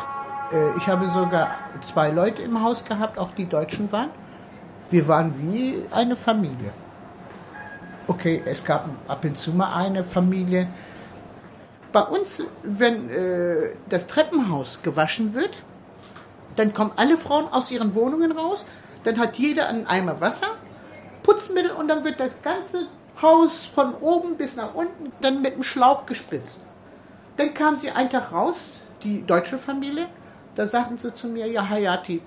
Äh, 0.51 0.77
ich 0.77 0.87
habe 0.87 1.07
sogar 1.07 1.55
zwei 1.81 2.11
Leute 2.11 2.41
im 2.41 2.61
Haus 2.61 2.85
gehabt, 2.85 3.17
auch 3.17 3.31
die 3.35 3.47
Deutschen 3.47 3.91
waren. 3.91 4.09
Wir 4.89 5.07
waren 5.07 5.33
wie 5.39 5.83
eine 5.91 6.15
Familie. 6.15 6.71
Okay, 8.07 8.41
es 8.45 8.63
gab 8.63 8.89
ab 9.07 9.23
und 9.23 9.37
zu 9.37 9.51
mal 9.51 9.73
eine 9.73 10.03
Familie. 10.03 10.67
Bei 11.91 12.01
uns, 12.01 12.43
wenn 12.63 13.09
äh, 13.09 13.71
das 13.89 14.07
Treppenhaus 14.07 14.79
gewaschen 14.83 15.33
wird, 15.33 15.63
dann 16.55 16.73
kommen 16.73 16.91
alle 16.95 17.17
Frauen 17.17 17.47
aus 17.51 17.71
ihren 17.71 17.95
Wohnungen 17.95 18.31
raus, 18.31 18.65
dann 19.03 19.17
hat 19.19 19.37
jeder 19.37 19.67
einen 19.67 19.87
Eimer 19.87 20.19
Wasser, 20.21 20.47
Putzmittel 21.23 21.71
und 21.71 21.87
dann 21.87 22.03
wird 22.03 22.19
das 22.19 22.41
ganze 22.41 22.87
Haus 23.21 23.65
von 23.65 23.95
oben 23.95 24.35
bis 24.35 24.55
nach 24.55 24.73
unten 24.73 25.11
dann 25.21 25.41
mit 25.41 25.55
dem 25.55 25.63
Schlauch 25.63 26.05
gespritzt. 26.05 26.61
Dann 27.37 27.53
kam 27.53 27.79
sie 27.79 27.91
einen 27.91 28.09
Tag 28.09 28.31
raus, 28.31 28.77
die 29.03 29.25
deutsche 29.25 29.57
Familie, 29.57 30.07
da 30.55 30.67
sagten 30.67 30.97
sie 30.97 31.13
zu 31.13 31.27
mir, 31.27 31.47
ja 31.47 31.67
Hayati, 31.67 32.21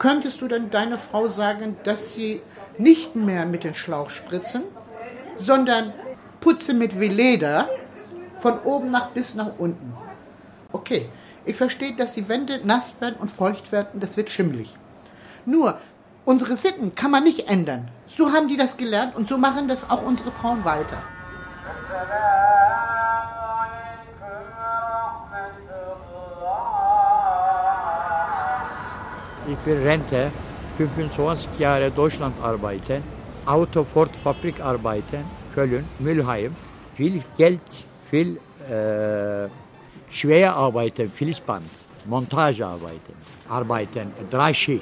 könntest 0.00 0.40
du 0.40 0.48
denn 0.48 0.70
deiner 0.70 0.98
Frau 0.98 1.28
sagen, 1.28 1.76
dass 1.84 2.14
sie 2.14 2.42
nicht 2.78 3.14
mehr 3.14 3.46
mit 3.46 3.62
dem 3.62 3.74
Schlauch 3.74 4.10
spritzen, 4.10 4.62
sondern 5.36 5.92
putze 6.40 6.74
mit 6.74 6.98
Veleda 6.98 7.68
von 8.40 8.58
oben 8.60 8.90
nach 8.90 9.10
bis 9.10 9.34
nach 9.34 9.50
unten. 9.58 9.92
Okay, 10.72 11.08
ich 11.44 11.54
verstehe, 11.54 11.94
dass 11.94 12.14
die 12.14 12.28
Wände 12.28 12.60
nass 12.64 13.00
werden 13.00 13.16
und 13.20 13.30
feucht 13.30 13.72
werden, 13.72 14.00
das 14.00 14.16
wird 14.16 14.30
schimmelig. 14.30 14.74
Nur, 15.44 15.78
unsere 16.24 16.56
Sitten 16.56 16.94
kann 16.94 17.10
man 17.10 17.22
nicht 17.22 17.48
ändern. 17.48 17.88
So 18.08 18.32
haben 18.32 18.48
die 18.48 18.56
das 18.56 18.78
gelernt 18.78 19.14
und 19.14 19.28
so 19.28 19.36
machen 19.36 19.68
das 19.68 19.90
auch 19.90 20.02
unsere 20.02 20.32
Frauen 20.32 20.64
weiter. 20.64 21.02
Ich 29.50 29.58
bin 29.58 29.82
Rente, 29.82 30.30
25 30.78 31.58
Jahre 31.58 31.90
Deutschland 31.90 32.36
arbeiten, 32.40 33.02
Auto 33.46 33.82
Ford 33.84 34.14
Fabrik 34.22 34.60
arbeiten, 34.60 35.24
Köln, 35.52 35.84
Mülheim. 35.98 36.54
Viel 36.94 37.20
Geld, 37.36 37.60
viel 38.08 38.38
äh, 38.70 39.48
schwer 40.08 40.54
arbeiten, 40.54 41.10
Fließband, 41.10 41.66
Montage 42.06 42.64
arbeiten, 42.64 43.14
arbeiten, 43.48 44.12
drei 44.30 44.54
Ski. 44.54 44.80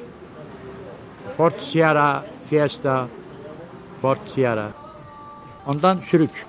Ford 1.34 1.58
Sierra, 1.58 2.24
Fiesta, 2.46 3.08
Ford 4.02 4.28
Sierra. 4.28 4.74
Und 5.64 5.82
dann 5.82 6.02
zurück. 6.02 6.46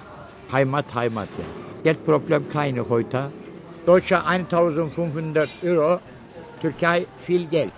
Heimat, 0.51 0.93
Heimat. 0.93 1.29
Ja. 1.38 1.45
Geldproblem 1.83 2.47
keine 2.47 2.89
heute. 2.89 3.31
Deutsche 3.85 4.25
1500 4.25 5.49
Euro, 5.63 5.99
Türkei 6.59 7.07
viel 7.17 7.45
Geld. 7.45 7.73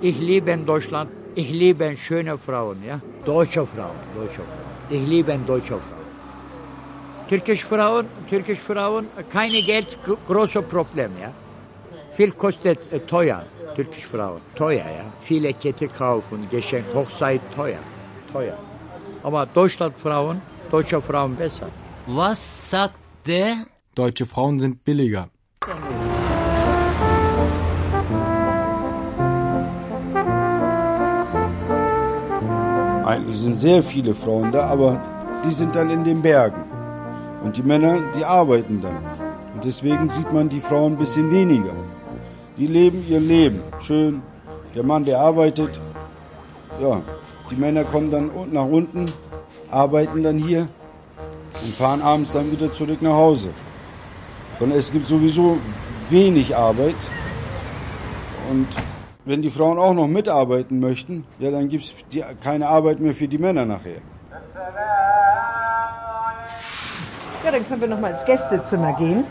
Ich 0.00 0.20
liebe 0.20 0.56
Deutschland, 0.58 1.10
ich 1.34 1.50
liebe 1.50 1.96
schöne 1.96 2.38
Frauen, 2.38 2.84
ja. 2.86 3.00
Deutsche 3.24 3.66
Frauen, 3.66 3.98
deutsche 4.14 4.42
Frauen. 4.48 4.68
Ich 4.90 5.04
liebe 5.08 5.36
deutsche 5.44 5.76
Frauen. 5.84 5.98
Türkische 7.28 7.66
Frauen, 7.66 8.06
türkische 8.30 8.62
Frauen, 8.62 9.08
keine 9.28 9.60
Geld, 9.60 9.98
große 10.26 10.62
Problem, 10.62 11.10
ja. 11.20 11.32
Viel 12.12 12.30
kostet 12.30 12.92
äh, 12.92 13.00
teuer, 13.00 13.44
türkische 13.74 14.08
Frauen, 14.08 14.40
teuer, 14.54 14.86
ja. 14.98 15.04
Viele 15.18 15.52
Kette 15.52 15.88
kaufen, 15.88 16.46
Geschenk, 16.48 16.86
Hochzeit, 16.94 17.40
teuer, 17.56 17.80
teuer. 18.32 18.56
Aber 19.24 19.46
Deutschland 19.46 19.98
Frauen, 19.98 20.40
deutsche 20.70 21.02
Frauen 21.02 21.34
besser. 21.34 21.68
Was 22.06 22.70
sagt 22.70 23.00
der? 23.26 23.66
Deutsche 23.96 24.26
Frauen 24.26 24.60
sind 24.60 24.84
billiger. 24.84 25.28
Eigentlich 33.08 33.38
sind 33.38 33.54
sehr 33.54 33.82
viele 33.82 34.12
Frauen 34.12 34.52
da, 34.52 34.66
aber 34.66 35.00
die 35.42 35.50
sind 35.50 35.74
dann 35.74 35.88
in 35.88 36.04
den 36.04 36.20
Bergen. 36.20 36.62
Und 37.42 37.56
die 37.56 37.62
Männer, 37.62 38.02
die 38.14 38.22
arbeiten 38.22 38.82
dann. 38.82 38.98
Und 39.54 39.64
deswegen 39.64 40.10
sieht 40.10 40.30
man 40.30 40.50
die 40.50 40.60
Frauen 40.60 40.92
ein 40.92 40.98
bisschen 40.98 41.30
weniger. 41.30 41.72
Die 42.58 42.66
leben 42.66 43.02
ihr 43.08 43.18
Leben. 43.18 43.62
Schön. 43.80 44.20
Der 44.74 44.82
Mann, 44.82 45.06
der 45.06 45.20
arbeitet. 45.20 45.80
Ja, 46.82 47.00
die 47.50 47.56
Männer 47.56 47.84
kommen 47.84 48.10
dann 48.10 48.30
nach 48.52 48.66
unten, 48.66 49.06
arbeiten 49.70 50.22
dann 50.22 50.36
hier 50.36 50.68
und 51.62 51.74
fahren 51.76 52.02
abends 52.02 52.34
dann 52.34 52.52
wieder 52.52 52.70
zurück 52.74 53.00
nach 53.00 53.14
Hause. 53.14 53.48
Und 54.60 54.70
es 54.72 54.92
gibt 54.92 55.06
sowieso 55.06 55.56
wenig 56.10 56.54
Arbeit. 56.54 56.96
Und 58.50 58.68
wenn 59.28 59.42
die 59.42 59.50
Frauen 59.50 59.78
auch 59.78 59.92
noch 59.92 60.06
mitarbeiten 60.06 60.80
möchten, 60.80 61.24
ja, 61.38 61.50
dann 61.50 61.68
gibt 61.68 61.84
es 61.84 61.94
keine 62.40 62.66
Arbeit 62.66 62.98
mehr 62.98 63.12
für 63.12 63.28
die 63.28 63.36
Männer 63.36 63.66
nachher. 63.66 64.00
Ja, 67.44 67.50
dann 67.50 67.68
können 67.68 67.82
wir 67.82 67.88
noch 67.88 68.00
mal 68.00 68.12
ins 68.12 68.24
Gästezimmer 68.24 68.94
gehen. 68.94 69.24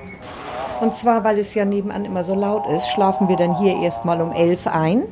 Und 0.82 0.96
zwar, 0.96 1.24
weil 1.24 1.40
es 1.40 1.56
ja 1.56 1.66
nebenan 1.66 2.06
immer 2.06 2.24
so 2.24 2.36
laut 2.36 2.68
ist, 2.68 2.90
schlafen 2.90 3.28
wir 3.28 3.38
dann 3.38 3.58
hier 3.58 3.82
erstmal 3.82 4.22
um 4.22 4.32
elf 4.32 4.68
ein, 4.68 5.04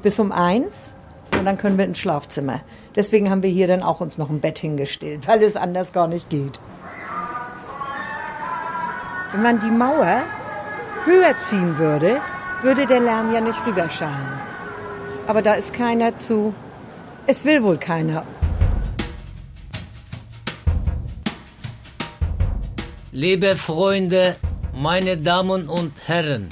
bis 0.00 0.18
um 0.18 0.32
eins. 0.32 0.96
Und 1.32 1.44
dann 1.44 1.58
können 1.58 1.76
wir 1.76 1.84
ins 1.84 1.98
Schlafzimmer. 1.98 2.60
Deswegen 2.96 3.28
haben 3.28 3.42
wir 3.42 3.50
hier 3.50 3.66
dann 3.66 3.82
auch 3.82 4.00
uns 4.00 4.16
noch 4.16 4.30
ein 4.30 4.40
Bett 4.40 4.58
hingestellt, 4.58 5.28
weil 5.28 5.42
es 5.42 5.56
anders 5.56 5.92
gar 5.92 6.08
nicht 6.08 6.30
geht. 6.30 6.58
Wenn 9.32 9.42
man 9.42 9.60
die 9.60 9.70
Mauer 9.70 10.22
höher 11.04 11.38
ziehen 11.40 11.76
würde, 11.78 12.22
würde 12.62 12.86
der 12.86 13.00
Lärm 13.00 13.32
ja 13.32 13.40
nicht 13.40 13.58
rüberschallen. 13.66 14.40
Aber 15.26 15.42
da 15.42 15.54
ist 15.54 15.72
keiner 15.72 16.16
zu. 16.16 16.54
Es 17.26 17.44
will 17.44 17.62
wohl 17.62 17.78
keiner. 17.78 18.24
Liebe 23.12 23.56
Freunde, 23.56 24.36
meine 24.74 25.16
Damen 25.18 25.68
und 25.68 25.92
Herren, 26.06 26.48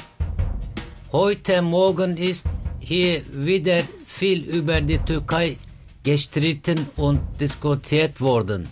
heute 1.13 1.63
Morgen 1.63 2.17
ist 2.17 2.47
hier 2.81 3.23
wieder 3.33 3.81
viel 4.07 4.45
über 4.45 4.81
die 4.81 4.99
Türkei 4.99 5.57
gestritten 6.03 6.87
und 6.97 7.21
diskutiert 7.41 8.21
worden. 8.21 8.69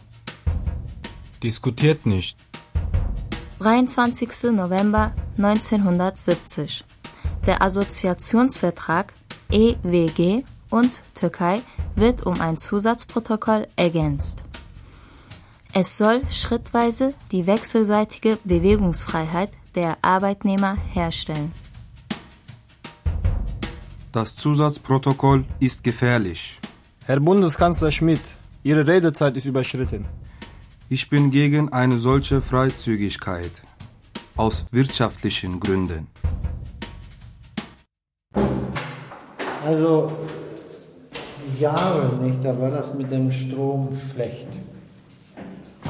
Diskutiert 1.42 2.04
nicht. 2.04 2.37
23. 3.61 4.52
November 4.52 5.12
1970. 5.37 6.85
Der 7.49 7.62
Assoziationsvertrag 7.62 9.14
EWG 9.50 10.45
und 10.69 11.00
Türkei 11.14 11.62
wird 11.97 12.26
um 12.26 12.38
ein 12.43 12.59
Zusatzprotokoll 12.59 13.67
ergänzt. 13.75 14.43
Es 15.73 15.97
soll 15.97 16.21
schrittweise 16.31 17.14
die 17.33 17.47
wechselseitige 17.47 18.37
Bewegungsfreiheit 18.45 19.50
der 19.75 19.97
Arbeitnehmer 20.02 20.76
herstellen. 20.93 21.52
Das 24.12 24.37
Zusatzprotokoll 24.37 25.47
ist 25.59 25.83
gefährlich. 25.83 26.59
Herr 27.07 27.21
Bundeskanzler 27.21 27.93
Schmidt, 27.93 28.21
Ihre 28.62 28.87
Redezeit 28.87 29.38
ist 29.38 29.47
überschritten. 29.47 30.05
Ich 30.90 31.09
bin 31.09 31.31
gegen 31.31 31.73
eine 31.73 31.99
solche 31.99 32.43
Freizügigkeit. 32.43 33.52
Aus 34.37 34.67
wirtschaftlichen 34.71 35.61
Gründen. 35.61 36.09
Also 39.69 40.11
Jahre 41.61 42.17
nicht, 42.23 42.43
da 42.43 42.59
war 42.59 42.71
das 42.71 42.95
mit 42.95 43.13
dem 43.13 43.31
Strom 43.31 43.95
schlecht. 43.95 44.49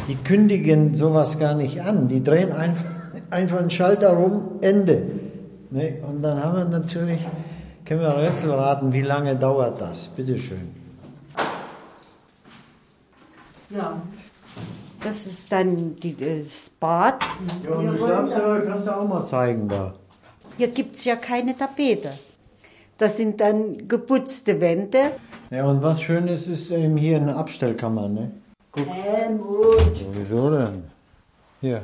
Die 0.08 0.16
kündigen 0.16 0.94
sowas 0.94 1.38
gar 1.38 1.54
nicht 1.54 1.80
an. 1.80 2.08
Die 2.08 2.24
drehen 2.24 2.50
einfach, 2.50 2.84
einfach 3.30 3.58
einen 3.58 3.70
Schalter 3.70 4.14
rum, 4.14 4.58
Ende. 4.62 5.02
Ne? 5.70 6.02
Und 6.02 6.22
dann 6.22 6.42
haben 6.42 6.56
wir 6.56 6.64
natürlich, 6.64 7.24
können 7.84 8.00
wir 8.00 8.16
Rätsel 8.16 8.50
raten, 8.50 8.92
wie 8.92 9.02
lange 9.02 9.36
dauert 9.36 9.80
das? 9.80 10.08
Bitteschön. 10.08 10.74
Ja, 13.70 14.02
das 15.04 15.24
ist 15.28 15.52
dann 15.52 15.94
die, 15.94 16.16
das 16.16 16.68
Bad. 16.80 17.22
Ja, 17.64 17.76
und 17.76 17.86
das 17.86 17.98
Schlafzimmer 18.00 18.60
kannst 18.60 18.88
du 18.88 18.96
auch 18.96 19.06
mal 19.06 19.28
zeigen 19.28 19.68
da. 19.68 19.92
Hier 20.56 20.66
gibt 20.66 20.96
es 20.96 21.04
ja 21.04 21.14
keine 21.14 21.56
Tapete. 21.56 22.10
Das 22.98 23.16
sind 23.16 23.40
dann 23.40 23.88
geputzte 23.88 24.60
Wände. 24.60 25.12
Ja, 25.50 25.64
und 25.64 25.82
was 25.82 26.02
Schönes 26.02 26.48
ist 26.48 26.70
eben 26.70 26.96
hier 26.96 27.16
eine 27.16 27.36
Abstellkammer, 27.36 28.08
ne? 28.08 28.32
Helmut. 28.74 30.04
Wieso 30.12 30.50
denn? 30.50 30.84
Hier. 31.60 31.82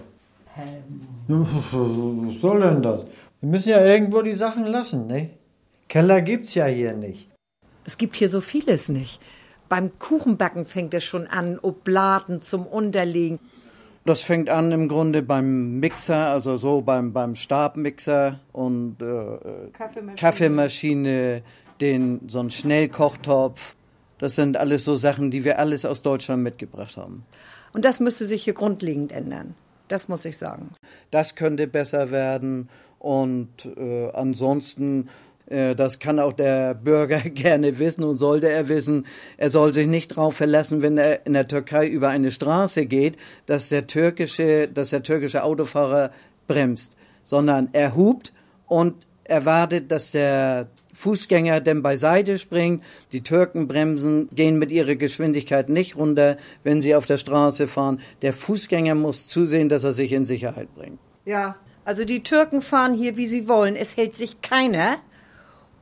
Was 1.28 2.40
soll 2.40 2.60
denn 2.60 2.82
das? 2.82 3.04
Wir 3.40 3.48
müssen 3.48 3.68
ja 3.68 3.84
irgendwo 3.84 4.22
die 4.22 4.34
Sachen 4.34 4.66
lassen, 4.66 5.06
ne? 5.06 5.30
Keller 5.88 6.20
gibt's 6.20 6.54
ja 6.54 6.66
hier 6.66 6.92
nicht. 6.92 7.30
Es 7.84 7.96
gibt 7.96 8.16
hier 8.16 8.28
so 8.28 8.40
vieles 8.40 8.88
nicht. 8.88 9.20
Beim 9.68 9.98
Kuchenbacken 9.98 10.66
fängt 10.66 10.94
es 10.94 11.04
schon 11.04 11.26
an, 11.26 11.58
Obladen 11.60 12.40
zum 12.40 12.66
Unterlegen. 12.66 13.38
Das 14.06 14.20
fängt 14.22 14.50
an 14.50 14.70
im 14.70 14.88
Grunde 14.88 15.22
beim 15.22 15.80
Mixer, 15.80 16.26
also 16.26 16.58
so 16.58 16.82
beim, 16.82 17.12
beim 17.14 17.34
Stabmixer 17.34 18.40
und 18.52 19.00
äh, 19.00 19.70
Kaffeemaschine. 19.72 20.14
Kaffeemaschine, 20.16 21.42
den, 21.80 22.20
so 22.28 22.40
ein 22.40 22.50
Schnellkochtopf. 22.50 23.76
Das 24.18 24.34
sind 24.34 24.58
alles 24.58 24.84
so 24.84 24.94
Sachen, 24.94 25.30
die 25.30 25.44
wir 25.44 25.58
alles 25.58 25.86
aus 25.86 26.02
Deutschland 26.02 26.42
mitgebracht 26.42 26.96
haben. 26.98 27.24
Und 27.72 27.84
das 27.84 27.98
müsste 27.98 28.26
sich 28.26 28.44
hier 28.44 28.54
grundlegend 28.54 29.10
ändern. 29.10 29.54
Das 29.88 30.08
muss 30.08 30.24
ich 30.24 30.36
sagen. 30.36 30.70
Das 31.10 31.34
könnte 31.34 31.66
besser 31.66 32.10
werden 32.10 32.68
und 32.98 33.66
äh, 33.76 34.10
ansonsten, 34.12 35.08
das 35.46 35.98
kann 35.98 36.18
auch 36.18 36.32
der 36.32 36.74
Bürger 36.74 37.18
gerne 37.30 37.78
wissen 37.78 38.04
und 38.04 38.18
sollte 38.18 38.48
er 38.48 38.68
wissen, 38.68 39.06
er 39.36 39.50
soll 39.50 39.74
sich 39.74 39.86
nicht 39.86 40.12
darauf 40.12 40.36
verlassen, 40.36 40.82
wenn 40.82 40.96
er 40.96 41.26
in 41.26 41.34
der 41.34 41.48
Türkei 41.48 41.86
über 41.86 42.08
eine 42.08 42.32
Straße 42.32 42.86
geht, 42.86 43.16
dass 43.46 43.68
der 43.68 43.86
türkische, 43.86 44.68
dass 44.68 44.90
der 44.90 45.02
türkische 45.02 45.44
Autofahrer 45.44 46.10
bremst, 46.46 46.96
sondern 47.22 47.68
er 47.72 47.94
hupt 47.94 48.32
und 48.66 48.94
erwartet, 49.24 49.90
dass 49.90 50.10
der 50.10 50.68
Fußgänger 50.94 51.60
denn 51.60 51.82
beiseite 51.82 52.38
springt. 52.38 52.82
Die 53.12 53.22
Türken 53.22 53.66
bremsen, 53.68 54.28
gehen 54.32 54.58
mit 54.58 54.70
ihrer 54.70 54.94
Geschwindigkeit 54.94 55.68
nicht 55.68 55.96
runter, 55.96 56.36
wenn 56.62 56.80
sie 56.80 56.94
auf 56.94 57.06
der 57.06 57.18
Straße 57.18 57.66
fahren. 57.66 58.00
Der 58.22 58.32
Fußgänger 58.32 58.94
muss 58.94 59.26
zusehen, 59.26 59.68
dass 59.68 59.84
er 59.84 59.92
sich 59.92 60.12
in 60.12 60.24
Sicherheit 60.24 60.72
bringt. 60.74 60.98
Ja, 61.24 61.56
also 61.84 62.04
die 62.04 62.22
Türken 62.22 62.62
fahren 62.62 62.94
hier, 62.94 63.16
wie 63.16 63.26
sie 63.26 63.48
wollen. 63.48 63.76
Es 63.76 63.96
hält 63.96 64.16
sich 64.16 64.40
keiner 64.40 64.98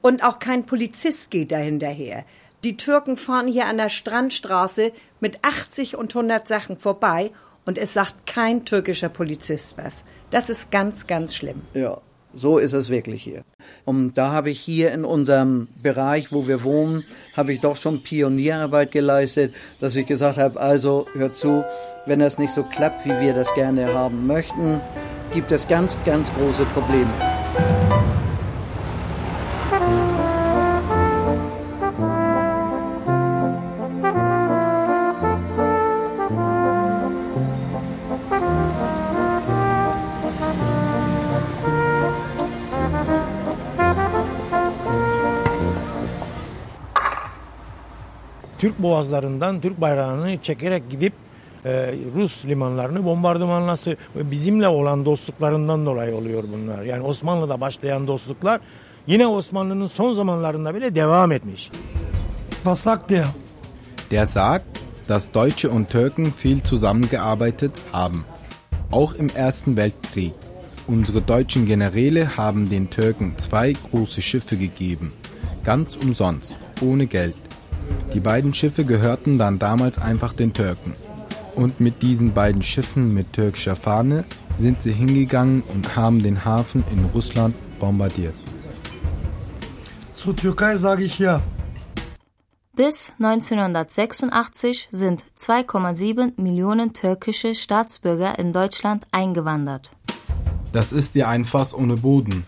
und 0.02 0.22
auch 0.22 0.38
kein 0.38 0.66
Polizist 0.66 1.30
geht 1.30 1.52
da 1.52 1.56
hinterher. 1.56 2.24
Die 2.64 2.76
Türken 2.76 3.16
fahren 3.16 3.48
hier 3.48 3.66
an 3.66 3.78
der 3.78 3.88
Strandstraße 3.88 4.92
mit 5.20 5.38
80 5.42 5.96
und 5.96 6.14
100 6.14 6.46
Sachen 6.46 6.78
vorbei 6.78 7.30
und 7.64 7.78
es 7.78 7.94
sagt 7.94 8.26
kein 8.26 8.64
türkischer 8.64 9.08
Polizist 9.08 9.78
was. 9.78 10.04
Das 10.30 10.50
ist 10.50 10.70
ganz, 10.70 11.06
ganz 11.06 11.34
schlimm. 11.34 11.62
Ja, 11.74 12.00
so 12.34 12.58
ist 12.58 12.72
es 12.72 12.88
wirklich 12.88 13.22
hier. 13.22 13.42
Und 13.84 14.14
da 14.14 14.32
habe 14.32 14.50
ich 14.50 14.60
hier 14.60 14.92
in 14.92 15.04
unserem 15.04 15.68
Bereich, 15.82 16.32
wo 16.32 16.46
wir 16.46 16.62
wohnen, 16.62 17.04
habe 17.36 17.52
ich 17.52 17.60
doch 17.60 17.76
schon 17.76 18.02
Pionierarbeit 18.02 18.92
geleistet, 18.92 19.54
dass 19.80 19.96
ich 19.96 20.06
gesagt 20.06 20.38
habe, 20.38 20.60
also 20.60 21.06
hört 21.14 21.36
zu, 21.36 21.64
wenn 22.06 22.20
das 22.20 22.38
nicht 22.38 22.52
so 22.52 22.62
klappt, 22.62 23.04
wie 23.04 23.20
wir 23.20 23.34
das 23.34 23.52
gerne 23.54 23.92
haben 23.92 24.26
möchten, 24.26 24.80
gibt 25.32 25.52
es 25.52 25.68
ganz, 25.68 25.96
ganz 26.04 26.32
große 26.34 26.64
Probleme. 26.66 27.41
Türk 48.62 48.82
boğazlarından 48.82 49.60
Türk 49.60 49.80
bayrağını 49.80 50.42
çekerek 50.42 50.90
gidip 50.90 51.12
e, 51.64 51.94
Rus 52.14 52.44
limanlarını 52.44 53.04
bombardımanlası 53.04 53.96
bizimle 54.14 54.68
olan 54.68 55.04
dostluklarından 55.04 55.86
dolayı 55.86 56.14
oluyor 56.16 56.44
bunlar. 56.52 56.82
Yani 56.82 57.02
Osmanlı'da 57.02 57.60
başlayan 57.60 58.06
dostluklar 58.06 58.60
yine 59.06 59.26
Osmanlı'nın 59.26 59.86
son 59.86 60.12
zamanlarında 60.12 60.74
bile 60.74 60.94
devam 60.94 61.32
etmiş. 61.32 61.70
Was 62.54 62.80
sagt 62.80 63.10
der? 63.10 63.26
Der 64.10 64.26
sagt, 64.26 64.64
dass 65.08 65.34
Deutsche 65.34 65.68
und 65.68 65.86
Türken 65.86 66.32
viel 66.42 66.64
zusammengearbeitet 66.64 67.72
haben. 67.92 68.24
Auch 68.92 69.14
im 69.18 69.28
Ersten 69.36 69.76
Weltkrieg. 69.76 70.32
Unsere 70.88 71.28
deutschen 71.28 71.66
Generäle 71.66 72.26
haben 72.36 72.70
den 72.70 72.86
Türken 72.86 73.32
zwei 73.38 73.72
große 73.72 74.22
Schiffe 74.22 74.56
gegeben. 74.56 75.12
Ganz 75.64 75.96
umsonst, 75.96 76.56
ohne 76.80 77.06
Geld. 77.06 77.51
Die 78.14 78.20
beiden 78.20 78.54
Schiffe 78.54 78.84
gehörten 78.84 79.38
dann 79.38 79.58
damals 79.58 79.98
einfach 79.98 80.32
den 80.32 80.52
Türken. 80.52 80.92
Und 81.54 81.80
mit 81.80 82.02
diesen 82.02 82.32
beiden 82.32 82.62
Schiffen 82.62 83.12
mit 83.12 83.32
türkischer 83.32 83.76
Fahne 83.76 84.24
sind 84.58 84.82
sie 84.82 84.92
hingegangen 84.92 85.62
und 85.62 85.96
haben 85.96 86.22
den 86.22 86.44
Hafen 86.44 86.84
in 86.92 87.04
Russland 87.14 87.54
bombardiert. 87.78 88.34
Zur 90.14 90.36
Türkei 90.36 90.76
sage 90.76 91.04
ich 91.04 91.18
ja. 91.18 91.40
Bis 92.74 93.12
1986 93.18 94.88
sind 94.90 95.24
2,7 95.38 96.40
Millionen 96.40 96.94
türkische 96.94 97.54
Staatsbürger 97.54 98.38
in 98.38 98.52
Deutschland 98.52 99.06
eingewandert. 99.10 99.90
Das 100.72 100.92
ist 100.92 101.14
ja 101.14 101.28
ein 101.28 101.44
Fass 101.44 101.74
ohne 101.74 101.96
Boden. 101.96 102.46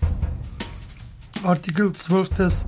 Artikel 1.42 1.92
12 1.92 2.28
des 2.36 2.64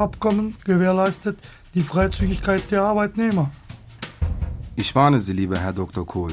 Assoziationsabkommens 0.00 0.64
gewährleistet 0.64 1.38
die 1.74 1.80
Freizügigkeit 1.80 2.70
der 2.70 2.82
Arbeitnehmer. 2.82 3.50
Ich 4.76 4.94
warne 4.94 5.20
Sie, 5.20 5.32
lieber 5.32 5.58
Herr 5.58 5.72
Dr. 5.72 6.06
Kohl. 6.06 6.32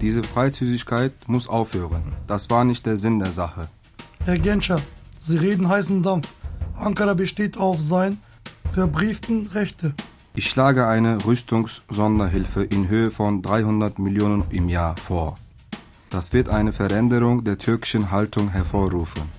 Diese 0.00 0.22
Freizügigkeit 0.22 1.12
muss 1.26 1.48
aufhören. 1.48 2.02
Das 2.26 2.50
war 2.50 2.64
nicht 2.64 2.84
der 2.84 2.96
Sinn 2.96 3.18
der 3.18 3.32
Sache. 3.32 3.68
Herr 4.24 4.38
Genscher, 4.38 4.76
Sie 5.18 5.36
reden 5.38 5.68
heißen 5.68 6.02
Dampf. 6.02 6.28
Ankara 6.76 7.14
besteht 7.14 7.56
auf 7.56 7.80
sein 7.80 8.18
verbrieften 8.72 9.46
Rechte. 9.48 9.94
Ich 10.34 10.50
schlage 10.50 10.86
eine 10.86 11.24
Rüstungssonderhilfe 11.24 12.62
in 12.64 12.88
Höhe 12.88 13.10
von 13.10 13.40
300 13.40 13.98
Millionen 13.98 14.44
im 14.50 14.68
Jahr 14.68 14.94
vor. 14.96 15.36
Das 16.10 16.34
wird 16.34 16.50
eine 16.50 16.72
Veränderung 16.72 17.44
der 17.44 17.56
türkischen 17.56 18.10
Haltung 18.10 18.50
hervorrufen. 18.50 19.35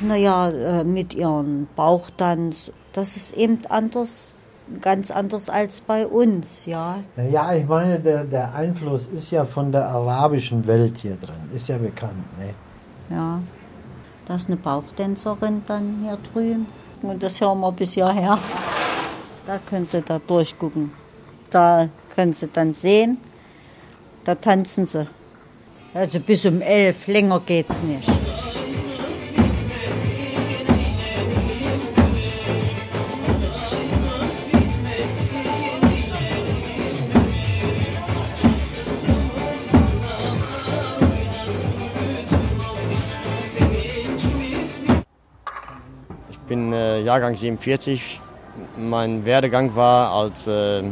Naja, 0.00 0.48
äh, 0.48 0.84
mit 0.84 1.14
ihrem 1.14 1.66
Bauchtanz, 1.74 2.70
das 2.92 3.16
ist 3.16 3.36
eben 3.36 3.58
anders, 3.68 4.34
ganz 4.80 5.10
anders 5.10 5.48
als 5.48 5.80
bei 5.80 6.06
uns, 6.06 6.66
ja. 6.66 6.98
Naja, 7.16 7.54
ich 7.54 7.66
meine, 7.66 7.98
der, 7.98 8.24
der 8.24 8.54
Einfluss 8.54 9.06
ist 9.06 9.30
ja 9.30 9.44
von 9.44 9.72
der 9.72 9.88
arabischen 9.88 10.66
Welt 10.66 10.98
hier 10.98 11.16
drin, 11.16 11.50
ist 11.54 11.68
ja 11.68 11.78
bekannt, 11.78 12.38
ne? 12.38 12.54
Ja, 13.10 13.40
da 14.26 14.36
ist 14.36 14.48
eine 14.48 14.56
Bauchtänzerin 14.56 15.62
dann 15.66 16.00
hier 16.02 16.18
drüben. 16.32 16.66
Und 17.02 17.22
das 17.22 17.40
hören 17.40 17.60
wir 17.60 17.72
bis 17.72 17.94
hierher. 17.94 18.38
Da 19.46 19.58
können 19.58 19.88
Sie 19.90 20.02
da 20.02 20.18
durchgucken. 20.18 20.92
Da 21.50 21.88
können 22.14 22.34
Sie 22.34 22.48
dann 22.48 22.74
sehen, 22.74 23.18
da 24.24 24.34
tanzen 24.34 24.86
sie. 24.86 25.06
Also 25.94 26.20
bis 26.20 26.44
um 26.44 26.60
elf, 26.60 27.06
länger 27.06 27.40
geht's 27.40 27.82
nicht. 27.82 28.10
Bin 46.48 46.72
äh, 46.72 47.00
Jahrgang 47.02 47.36
47. 47.36 48.20
Mein 48.76 49.24
Werdegang 49.26 49.76
war 49.76 50.12
als, 50.12 50.46
äh, 50.46 50.82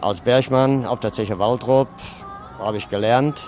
als 0.00 0.20
Bergmann 0.20 0.84
auf 0.84 1.00
der 1.00 1.12
Zeche 1.12 1.38
Waldrop. 1.38 1.88
Habe 2.58 2.76
ich 2.76 2.88
gelernt, 2.88 3.42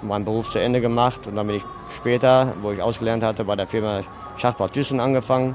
meinen 0.00 0.24
Beruf 0.24 0.48
zu 0.48 0.58
Ende 0.58 0.80
gemacht 0.80 1.26
und 1.26 1.36
dann 1.36 1.46
bin 1.46 1.56
ich 1.56 1.64
später, 1.94 2.54
wo 2.62 2.72
ich 2.72 2.82
ausgelernt 2.82 3.22
hatte, 3.22 3.44
bei 3.44 3.54
der 3.54 3.66
Firma 3.66 4.00
Schachtbau 4.36 4.68
Thyssen 4.68 4.98
angefangen. 4.98 5.54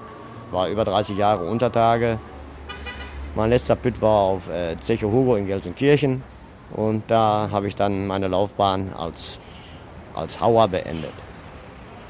War 0.52 0.70
über 0.70 0.86
30 0.86 1.18
Jahre 1.18 1.44
Untertage. 1.46 2.20
Mein 3.36 3.50
letzter 3.50 3.76
Püt 3.76 4.02
war 4.02 4.22
auf 4.22 4.50
äh, 4.50 4.78
Zeche 4.80 5.08
Hugo 5.08 5.36
in 5.36 5.48
Gelsenkirchen 5.48 6.24
und 6.74 7.04
da 7.08 7.50
habe 7.52 7.68
ich 7.68 7.76
dann 7.76 8.08
meine 8.08 8.28
Laufbahn 8.28 8.94
als, 8.98 9.40
als 10.14 10.40
Hauer 10.40 10.68
beendet. 10.68 11.14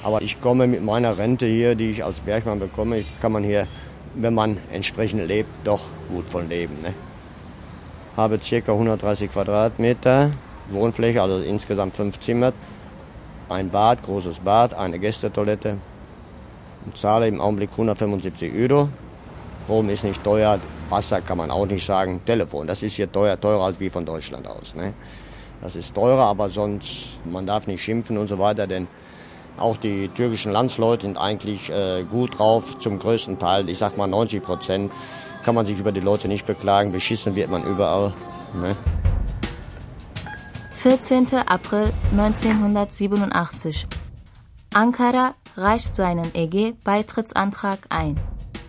Aber 0.07 0.21
ich 0.21 0.39
komme 0.39 0.67
mit 0.67 0.81
meiner 0.81 1.17
Rente 1.17 1.47
hier, 1.47 1.75
die 1.75 1.91
ich 1.91 2.05
als 2.05 2.21
Bergmann 2.21 2.59
bekomme, 2.59 3.03
kann 3.21 3.33
man 3.33 3.43
hier, 3.43 3.67
wenn 4.15 4.33
man 4.33 4.57
entsprechend 4.71 5.27
lebt, 5.27 5.49
doch 5.65 5.81
gut 6.07 6.23
von 6.31 6.47
leben. 6.47 6.81
Ne? 6.81 6.93
Habe 8.15 8.39
ca. 8.39 8.71
130 8.71 9.29
Quadratmeter 9.29 10.31
Wohnfläche, 10.71 11.21
also 11.21 11.39
insgesamt 11.39 11.93
fünf 11.93 12.21
Zimmer, 12.21 12.53
ein 13.49 13.69
Bad, 13.69 14.01
großes 14.03 14.39
Bad, 14.39 14.73
eine 14.75 14.97
Gästetoilette 14.97 15.77
und 16.85 16.97
zahle 16.97 17.27
im 17.27 17.41
Augenblick 17.41 17.71
175 17.71 18.53
Euro. 18.55 18.87
Strom 19.65 19.89
ist 19.89 20.05
nicht 20.05 20.23
teuer, 20.23 20.57
Wasser 20.87 21.19
kann 21.19 21.37
man 21.37 21.51
auch 21.51 21.65
nicht 21.65 21.85
sagen, 21.85 22.21
Telefon, 22.25 22.65
das 22.65 22.81
ist 22.81 22.95
hier 22.95 23.11
teuer, 23.11 23.37
teurer 23.37 23.65
als 23.65 23.81
wie 23.81 23.89
von 23.89 24.05
Deutschland 24.05 24.47
aus. 24.47 24.73
Ne? 24.73 24.93
Das 25.61 25.75
ist 25.75 25.93
teurer, 25.93 26.27
aber 26.27 26.49
sonst, 26.49 27.19
man 27.25 27.45
darf 27.45 27.67
nicht 27.67 27.83
schimpfen 27.83 28.17
und 28.17 28.27
so 28.27 28.39
weiter, 28.39 28.67
denn 28.67 28.87
auch 29.59 29.77
die 29.77 30.09
türkischen 30.09 30.51
Landsleute 30.51 31.03
sind 31.03 31.17
eigentlich 31.17 31.69
äh, 31.69 32.03
gut 32.03 32.37
drauf, 32.37 32.77
zum 32.79 32.99
größten 32.99 33.39
Teil. 33.39 33.69
Ich 33.69 33.77
sag 33.77 33.97
mal 33.97 34.07
90 34.07 34.43
Prozent 34.43 34.91
kann 35.43 35.55
man 35.55 35.65
sich 35.65 35.79
über 35.79 35.91
die 35.91 36.01
Leute 36.01 36.27
nicht 36.27 36.45
beklagen. 36.45 36.91
Beschissen 36.91 37.35
wird 37.35 37.49
man 37.49 37.63
überall. 37.63 38.13
Ne? 38.53 38.75
14. 40.73 41.27
April 41.47 41.91
1987. 42.11 43.87
Ankara 44.73 45.35
reicht 45.55 45.95
seinen 45.95 46.29
EG-Beitrittsantrag 46.33 47.79
ein. 47.89 48.19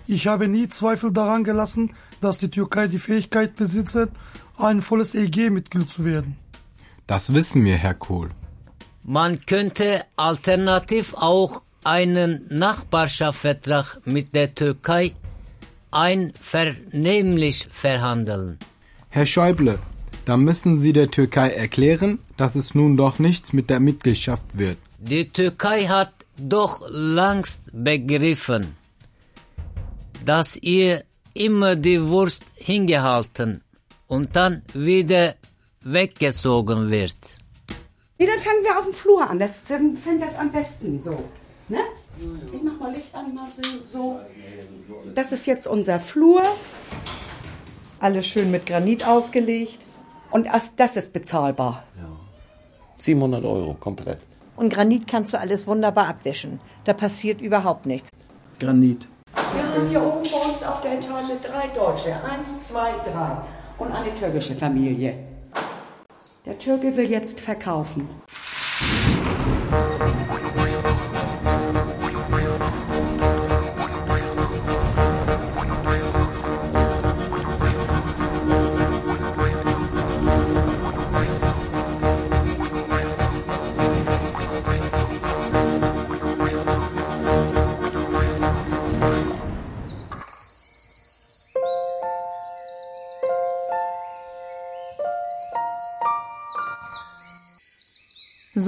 Ich 0.06 0.26
habe 0.26 0.48
nie 0.48 0.68
Zweifel 0.68 1.12
daran 1.12 1.44
gelassen, 1.44 1.94
dass 2.20 2.38
die 2.38 2.50
Türkei 2.50 2.86
die 2.86 2.98
Fähigkeit 2.98 3.56
besitzt, 3.56 3.98
ein 4.56 4.80
volles 4.80 5.14
EG-Mitglied 5.14 5.90
zu 5.90 6.04
werden. 6.04 6.36
Das 7.06 7.32
wissen 7.32 7.64
wir, 7.64 7.76
Herr 7.76 7.94
Kohl. 7.94 8.30
Man 9.10 9.46
könnte 9.46 10.04
alternativ 10.16 11.14
auch 11.14 11.62
einen 11.82 12.44
Nachbarschaftsvertrag 12.50 14.02
mit 14.04 14.34
der 14.34 14.54
Türkei 14.54 15.14
einvernehmlich 15.90 17.68
verhandeln. 17.70 18.58
Herr 19.08 19.24
Schäuble, 19.24 19.78
da 20.26 20.36
müssen 20.36 20.78
Sie 20.78 20.92
der 20.92 21.10
Türkei 21.10 21.48
erklären, 21.52 22.18
dass 22.36 22.54
es 22.54 22.74
nun 22.74 22.98
doch 22.98 23.18
nichts 23.18 23.54
mit 23.54 23.70
der 23.70 23.80
Mitgliedschaft 23.80 24.58
wird. 24.58 24.76
Die 24.98 25.26
Türkei 25.26 25.86
hat 25.86 26.12
doch 26.36 26.82
langst 26.90 27.70
begriffen, 27.72 28.76
dass 30.22 30.58
ihr 30.58 31.02
immer 31.32 31.76
die 31.76 32.02
Wurst 32.02 32.44
hingehalten 32.56 33.62
und 34.06 34.36
dann 34.36 34.60
wieder 34.74 35.34
weggesogen 35.82 36.90
wird. 36.90 37.37
Nee, 38.18 38.26
dann 38.26 38.38
fangen 38.38 38.64
wir 38.64 38.76
auf 38.76 38.84
dem 38.84 38.92
Flur 38.92 39.30
an. 39.30 39.38
Das 39.38 39.70
ähm, 39.70 39.96
fände 39.96 40.26
das 40.26 40.36
am 40.36 40.50
besten 40.50 41.00
so. 41.00 41.16
Ne? 41.68 41.78
Ich 42.52 42.62
mach 42.62 42.78
mal 42.80 42.92
Licht 42.92 43.14
an, 43.14 43.32
mal 43.32 43.46
so. 43.86 44.18
Das 45.14 45.30
ist 45.30 45.46
jetzt 45.46 45.68
unser 45.68 46.00
Flur. 46.00 46.42
Alles 48.00 48.26
schön 48.26 48.50
mit 48.50 48.66
Granit 48.66 49.06
ausgelegt. 49.06 49.86
Und 50.32 50.46
das, 50.46 50.74
das 50.74 50.96
ist 50.96 51.12
bezahlbar. 51.12 51.84
700 52.98 53.44
Euro 53.44 53.74
komplett. 53.74 54.18
Und 54.56 54.72
Granit 54.72 55.06
kannst 55.06 55.32
du 55.32 55.38
alles 55.38 55.68
wunderbar 55.68 56.08
abwischen. 56.08 56.58
Da 56.84 56.94
passiert 56.94 57.40
überhaupt 57.40 57.86
nichts. 57.86 58.10
Granit. 58.58 59.06
Wir 59.54 59.62
haben 59.62 59.88
hier 59.88 60.02
oben 60.02 60.22
bei 60.22 60.50
uns 60.50 60.64
auf 60.64 60.80
der 60.80 60.98
Etage 60.98 61.40
drei 61.40 61.68
Deutsche. 61.68 62.16
Eins, 62.24 62.66
zwei, 62.66 62.94
drei. 63.04 63.36
Und 63.78 63.92
eine 63.92 64.12
türkische 64.12 64.56
Familie. 64.56 65.14
Der 66.48 66.58
Türke 66.58 66.96
will 66.96 67.10
jetzt 67.10 67.42
verkaufen. 67.42 68.08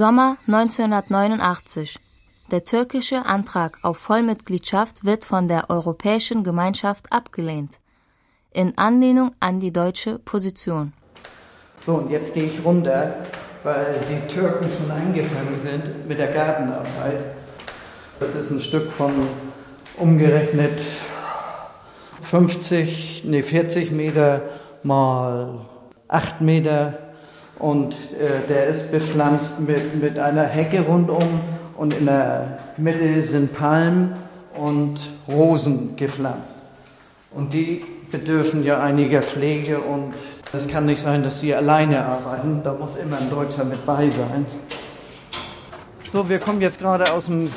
Sommer 0.01 0.37
1989. 0.47 1.99
Der 2.49 2.65
türkische 2.65 3.23
Antrag 3.23 3.77
auf 3.83 3.97
Vollmitgliedschaft 3.97 5.05
wird 5.05 5.25
von 5.25 5.47
der 5.47 5.69
Europäischen 5.69 6.43
Gemeinschaft 6.43 7.11
abgelehnt. 7.11 7.77
In 8.51 8.79
Anlehnung 8.79 9.33
an 9.39 9.59
die 9.59 9.71
deutsche 9.71 10.17
Position. 10.17 10.93
So, 11.85 11.97
und 11.97 12.09
jetzt 12.09 12.33
gehe 12.33 12.45
ich 12.45 12.65
runter, 12.65 13.13
weil 13.61 13.99
die 14.09 14.27
Türken 14.27 14.71
schon 14.75 14.89
eingefangen 14.89 15.55
sind 15.55 16.07
mit 16.07 16.17
der 16.17 16.31
Gartenarbeit. 16.33 17.35
Das 18.19 18.33
ist 18.33 18.49
ein 18.49 18.61
Stück 18.61 18.91
von 18.91 19.11
umgerechnet 19.97 20.81
50, 22.23 23.21
nee 23.27 23.43
40 23.43 23.91
Meter 23.91 24.49
mal 24.81 25.59
8 26.07 26.41
Meter 26.41 27.10
und 27.61 27.93
äh, 27.93 28.47
der 28.49 28.67
ist 28.67 28.91
bepflanzt 28.91 29.59
mit, 29.59 30.01
mit 30.01 30.17
einer 30.17 30.45
Hecke 30.45 30.81
rundum 30.81 31.41
und 31.77 31.93
in 31.93 32.07
der 32.07 32.57
Mitte 32.77 33.27
sind 33.27 33.53
Palmen 33.53 34.15
und 34.57 34.99
Rosen 35.27 35.95
gepflanzt. 35.95 36.57
Und 37.33 37.53
die 37.53 37.85
bedürfen 38.11 38.63
ja 38.63 38.81
einiger 38.81 39.21
Pflege 39.21 39.79
und 39.79 40.13
es 40.53 40.67
kann 40.67 40.87
nicht 40.87 41.01
sein, 41.01 41.21
dass 41.21 41.39
sie 41.39 41.53
alleine 41.53 42.03
arbeiten. 42.03 42.61
Da 42.63 42.73
muss 42.73 42.97
immer 42.97 43.17
ein 43.17 43.29
Deutscher 43.29 43.63
mit 43.63 43.85
bei 43.85 44.09
sein. 44.09 44.45
So, 46.11 46.27
wir 46.27 46.39
kommen 46.39 46.61
jetzt 46.61 46.79
gerade 46.79 47.13
aus 47.13 47.27
dem 47.27 47.49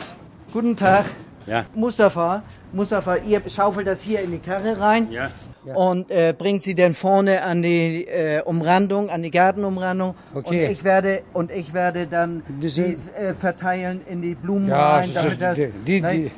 Guten 0.53 0.77
Tag. 0.77 1.07
Ja. 1.47 1.65
Mustafa, 1.75 2.43
Mustafa, 2.75 3.17
ihr 3.17 3.41
schaufelt 3.49 3.87
das 3.87 4.01
hier 4.01 4.21
in 4.21 4.31
die 4.33 4.39
Karre 4.51 4.79
rein. 4.81 5.09
Ja. 5.11 5.29
und 5.75 6.11
äh, 6.11 6.35
bringt 6.37 6.63
sie 6.63 6.75
dann 6.75 6.93
vorne 6.95 7.43
an 7.43 7.63
die 7.63 8.07
äh, 8.07 8.43
Umrandung, 8.45 9.09
an 9.09 9.23
die 9.23 9.31
Gartenumrandung. 9.31 10.15
Okay. 10.35 10.67
Und 10.67 10.73
ich 10.73 10.85
werde 10.85 11.23
und 11.33 11.51
ich 11.51 11.73
werde 11.73 12.07
dann 12.07 12.43
Das 12.61 12.75
die 12.75 12.83
äh, 12.83 13.33
verteilen 13.35 14.01
in 14.13 14.21
die 14.21 14.35
Blumen 14.35 14.69
Ja, 14.69 14.97
rein, 14.97 15.11
damit 15.15 15.41
das. 15.41 15.57
die- 15.57 15.71
die- 15.87 16.01
Nein, 16.03 16.17
die- 16.17 16.31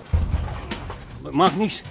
Mach 1.33 1.57
nichts. 1.57 1.83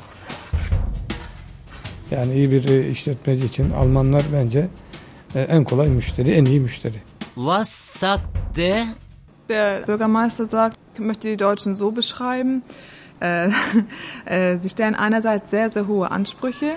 Yani 2.11 2.33
iyi 2.33 2.51
bir 2.51 2.85
işletmeci 2.85 3.45
için 3.45 3.71
Almanlar 3.71 4.21
bence 4.33 4.67
e, 5.35 5.39
en 5.41 5.63
kolay 5.63 5.87
müşteri, 5.89 6.31
en 6.31 6.45
iyi 6.45 6.59
müşteri. 6.59 6.97
Was 7.35 7.69
sagt 7.99 8.23
der? 8.55 8.85
Der 9.49 9.87
Bürgermeister 9.87 10.45
sagt, 10.45 10.77
ich 10.93 10.99
möchte 10.99 11.27
die 11.29 11.37
Deutschen 11.37 11.75
so 11.75 11.91
beschreiben. 11.95 12.63
Äh, 13.19 13.49
äh, 14.25 14.57
sie 14.57 14.69
stellen 14.69 14.95
einerseits 14.95 15.51
sehr, 15.51 15.71
sehr 15.71 15.87
hohe 15.87 16.11
Ansprüche 16.11 16.75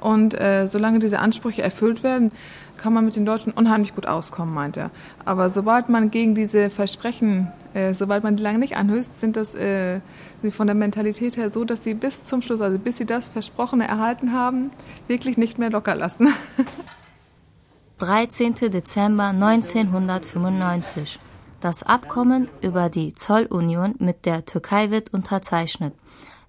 und 0.00 0.38
äh, 0.40 0.66
solange 0.68 0.98
diese 0.98 1.18
Ansprüche 1.18 1.62
erfüllt 1.62 2.02
werden, 2.02 2.32
kann 2.76 2.92
man 2.92 3.04
mit 3.04 3.16
den 3.16 3.26
Deutschen 3.26 3.52
unheimlich 3.52 3.94
gut 3.94 4.06
auskommen, 4.06 4.54
meint 4.54 4.76
er. 4.76 4.90
Aber 5.24 5.50
sobald 5.50 5.88
man 5.88 6.10
gegen 6.10 6.34
diese 6.34 6.70
Versprechen, 6.70 7.50
äh, 7.74 7.92
sobald 7.92 8.22
man 8.22 8.36
die 8.36 8.42
lange 8.42 8.58
nicht 8.58 8.76
anhößt, 8.76 9.20
sind 9.20 9.36
das 9.36 9.54
äh, 9.54 10.00
sie 10.42 10.50
von 10.50 10.66
der 10.68 10.76
Mentalität 10.76 11.36
her 11.36 11.50
so, 11.50 11.64
dass 11.64 11.82
sie 11.82 11.94
bis 11.94 12.24
zum 12.24 12.40
Schluss, 12.40 12.60
also 12.60 12.78
bis 12.78 12.98
sie 12.98 13.06
das 13.06 13.28
Versprochene 13.28 13.86
erhalten 13.88 14.32
haben, 14.32 14.70
wirklich 15.08 15.36
nicht 15.36 15.58
mehr 15.58 15.70
locker 15.70 15.94
lassen. 15.94 16.28
13. 17.98 18.54
Dezember 18.54 19.24
1995. 19.24 21.18
Das 21.60 21.82
Abkommen 21.82 22.48
über 22.60 22.88
die 22.88 23.16
Zollunion 23.16 23.96
mit 23.98 24.26
der 24.26 24.46
Türkei 24.46 24.90
wird 24.90 25.12
unterzeichnet. 25.12 25.92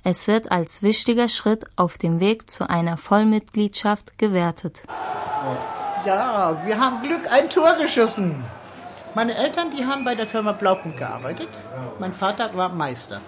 Es 0.03 0.27
wird 0.27 0.51
als 0.51 0.83
wichtiger 0.83 1.27
Schritt 1.27 1.65
auf 1.75 1.97
dem 1.97 2.19
Weg 2.19 2.49
zu 2.49 2.69
einer 2.69 2.95
Vollmitgliedschaft 2.95 4.19
gewertet. 4.19 4.83
Ja, 6.05 6.61
wir 6.63 6.79
haben 6.79 7.01
Glück, 7.01 7.21
ein 7.31 7.49
Tor 7.49 7.73
geschossen. 7.81 8.43
Meine 9.15 9.35
Eltern, 9.35 9.71
die 9.75 9.83
haben 9.83 10.05
bei 10.05 10.13
der 10.13 10.27
Firma 10.27 10.51
Blaupunkt 10.51 10.97
gearbeitet. 10.99 11.49
Mein 11.99 12.13
Vater 12.13 12.55
war 12.55 12.69
Meister 12.69 13.19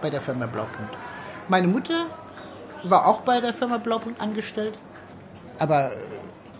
bei 0.00 0.10
der 0.10 0.20
Firma 0.20 0.46
Blaupunkt. 0.46 0.96
Meine 1.48 1.66
Mutter 1.66 2.06
war 2.84 3.06
auch 3.06 3.22
bei 3.22 3.40
der 3.40 3.52
Firma 3.52 3.78
Blaupunkt 3.78 4.20
angestellt. 4.20 4.78
Aber 5.58 5.92
äh, 5.92 5.96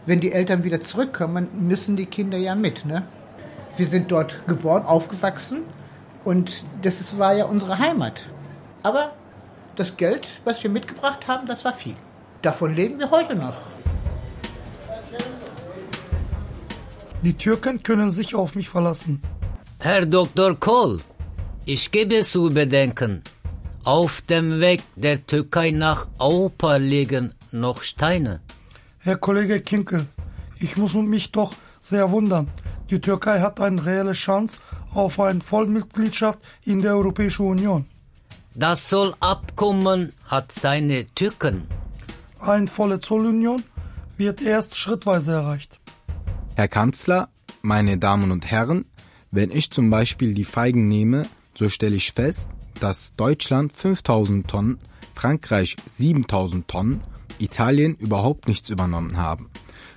wenn 0.06 0.20
die 0.20 0.32
Eltern 0.32 0.64
wieder 0.64 0.80
zurückkommen, 0.80 1.48
müssen 1.52 1.96
die 1.96 2.06
Kinder 2.06 2.38
ja 2.38 2.54
mit. 2.54 2.84
Ne? 2.84 3.04
Wir 3.76 3.86
sind 3.86 4.10
dort 4.10 4.40
geboren, 4.46 4.84
aufgewachsen 4.84 5.62
und 6.24 6.64
das 6.80 7.00
ist, 7.00 7.18
war 7.18 7.34
ja 7.34 7.44
unsere 7.44 7.78
Heimat. 7.78 8.30
Aber 8.82 9.12
das 9.76 9.96
Geld, 9.98 10.40
was 10.44 10.62
wir 10.62 10.70
mitgebracht 10.70 11.28
haben, 11.28 11.46
das 11.46 11.64
war 11.64 11.74
viel. 11.74 11.96
Davon 12.40 12.74
leben 12.74 12.98
wir 12.98 13.10
heute 13.10 13.36
noch. 13.36 13.56
Die 17.22 17.34
Türken 17.34 17.82
können 17.82 18.10
sich 18.10 18.34
auf 18.34 18.54
mich 18.54 18.68
verlassen. 18.68 19.20
Herr 19.80 20.06
Dr. 20.06 20.58
Kohl, 20.58 20.98
ich 21.66 21.90
gebe 21.90 22.20
zu 22.22 22.48
bedenken, 22.48 23.22
auf 23.84 24.22
dem 24.22 24.60
Weg 24.60 24.82
der 24.94 25.26
Türkei 25.26 25.70
nach 25.70 26.08
Europa 26.18 26.76
liegen 26.76 27.34
noch 27.52 27.82
Steine. 27.82 28.40
Herr 29.00 29.16
Kollege 29.16 29.60
Kinkel, 29.60 30.06
ich 30.58 30.76
muss 30.76 30.94
mich 30.94 31.30
doch 31.30 31.52
sehr 31.80 32.10
wundern. 32.10 32.48
Die 32.90 33.00
Türkei 33.00 33.40
hat 33.40 33.60
eine 33.60 33.84
reelle 33.84 34.12
Chance 34.12 34.58
auf 34.94 35.18
eine 35.18 35.40
Vollmitgliedschaft 35.40 36.38
in 36.64 36.80
der 36.80 36.94
Europäischen 36.94 37.46
Union. 37.46 37.86
Das 38.54 38.88
Zollabkommen 38.88 40.12
hat 40.26 40.52
seine 40.52 41.06
Tücken. 41.14 41.66
Eine 42.38 42.68
volle 42.68 43.00
Zollunion 43.00 43.62
wird 44.16 44.40
erst 44.40 44.76
schrittweise 44.76 45.32
erreicht. 45.32 45.80
Herr 46.54 46.68
Kanzler, 46.68 47.28
meine 47.60 47.98
Damen 47.98 48.30
und 48.30 48.46
Herren, 48.46 48.86
wenn 49.30 49.50
ich 49.50 49.70
zum 49.70 49.90
Beispiel 49.90 50.32
die 50.32 50.44
Feigen 50.44 50.88
nehme, 50.88 51.22
so 51.54 51.68
stelle 51.68 51.96
ich 51.96 52.12
fest, 52.12 52.48
dass 52.80 53.14
Deutschland 53.16 53.72
5000 53.72 54.48
Tonnen, 54.48 54.78
Frankreich 55.14 55.76
7000 55.92 56.68
Tonnen, 56.68 57.02
Italien 57.38 57.96
überhaupt 57.96 58.48
nichts 58.48 58.70
übernommen 58.70 59.16
haben. 59.16 59.50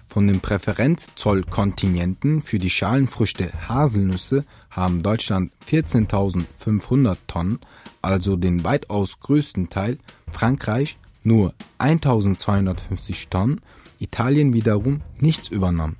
Von 0.09 0.25
den 0.25 0.39
Präferenzzollkontingenten 0.39 2.41
für 2.41 2.57
die 2.57 2.71
Schalenfrüchte 2.71 3.51
Haselnüsse 3.67 4.43
haben 4.71 5.03
Deutschland 5.03 5.51
14.500 5.69 7.15
Tonnen, 7.27 7.59
also 8.01 8.35
den 8.35 8.63
weitaus 8.63 9.19
größten 9.19 9.69
Teil, 9.69 9.99
Frankreich 10.31 10.97
nur 11.23 11.53
1.250 11.77 13.29
Tonnen, 13.29 13.61
Italien 13.99 14.51
wiederum 14.51 15.01
nichts 15.19 15.49
übernommen. 15.49 15.95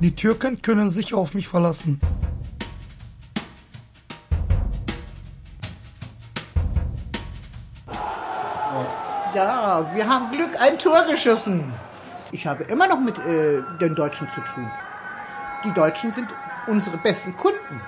Die 0.00 0.14
Türken 0.14 0.60
können 0.60 0.90
sich 0.90 1.14
auf 1.14 1.32
mich 1.32 1.48
verlassen. 1.48 1.98
Ja, 9.34 9.90
wir 9.94 10.06
haben 10.06 10.30
Glück, 10.30 10.60
ein 10.60 10.78
Tor 10.78 11.06
geschossen. 11.10 11.72
Ich 12.32 12.46
habe 12.46 12.64
immer 12.64 12.88
noch 12.88 13.00
mit 13.00 13.18
äh, 13.18 13.62
den 13.80 13.94
Deutschen 13.94 14.28
zu 14.32 14.40
tun. 14.40 14.70
Die 15.64 15.72
Deutschen 15.72 16.10
sind 16.10 16.28
unsere 16.66 16.96
besten 16.98 17.36
Kunden. 17.36 17.80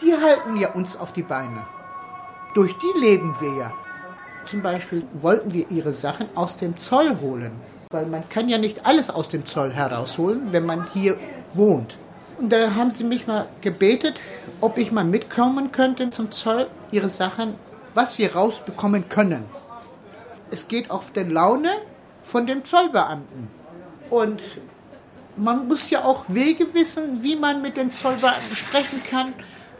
Die 0.00 0.14
halten 0.14 0.56
ja 0.56 0.70
uns 0.72 0.96
auf 0.96 1.12
die 1.12 1.22
Beine. 1.22 1.66
Durch 2.54 2.74
die 2.78 3.00
leben 3.00 3.34
wir 3.40 3.54
ja. 3.54 3.72
Zum 4.46 4.62
Beispiel 4.62 5.06
wollten 5.12 5.52
wir 5.52 5.70
ihre 5.70 5.92
Sachen 5.92 6.28
aus 6.34 6.56
dem 6.56 6.76
Zoll 6.78 7.18
holen. 7.20 7.52
Weil 7.90 8.06
man 8.06 8.28
kann 8.28 8.48
ja 8.48 8.58
nicht 8.58 8.86
alles 8.86 9.10
aus 9.10 9.28
dem 9.28 9.44
Zoll 9.44 9.72
herausholen, 9.72 10.52
wenn 10.52 10.64
man 10.64 10.88
hier 10.92 11.16
wohnt. 11.54 11.98
Und 12.38 12.52
da 12.52 12.74
haben 12.74 12.90
sie 12.90 13.04
mich 13.04 13.26
mal 13.26 13.46
gebetet, 13.60 14.20
ob 14.60 14.78
ich 14.78 14.92
mal 14.92 15.04
mitkommen 15.04 15.72
könnte 15.72 16.10
zum 16.10 16.30
Zoll, 16.30 16.68
ihre 16.90 17.08
Sachen, 17.08 17.54
was 17.94 18.18
wir 18.18 18.34
rausbekommen 18.34 19.08
können. 19.08 19.44
Es 20.50 20.68
geht 20.68 20.90
auf 20.90 21.12
die 21.12 21.20
Laune 21.20 21.70
von 22.24 22.46
dem 22.46 22.64
Zollbeamten. 22.64 23.48
Und 24.10 24.40
man 25.36 25.68
muss 25.68 25.90
ja 25.90 26.04
auch 26.04 26.24
Wege 26.28 26.72
wissen, 26.74 27.22
wie 27.22 27.36
man 27.36 27.62
mit 27.62 27.76
den 27.76 27.92
Zollbeamten 27.92 28.56
sprechen 28.56 29.02
kann, 29.02 29.34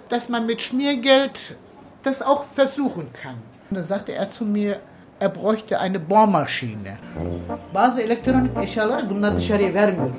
dass 0.08 0.28
man 0.28 0.46
mit 0.46 0.60
Schmiergeld 0.62 1.56
das 2.02 2.22
auch 2.22 2.44
versuchen 2.54 3.12
kann. 3.12 3.36
Und 3.70 3.76
dann 3.76 3.84
sagte 3.84 4.12
er 4.12 4.28
zu 4.28 4.44
mir, 4.44 4.80
er 5.18 5.28
bräuchte 5.28 5.80
eine 5.80 5.98
Bohrmaschine. 5.98 6.98
Bazı 7.74 8.00
elektronik 8.02 8.50
eşyalar 8.62 9.10
bunlar 9.10 9.36
dışarıya 9.36 9.74
vermiyor. 9.74 10.10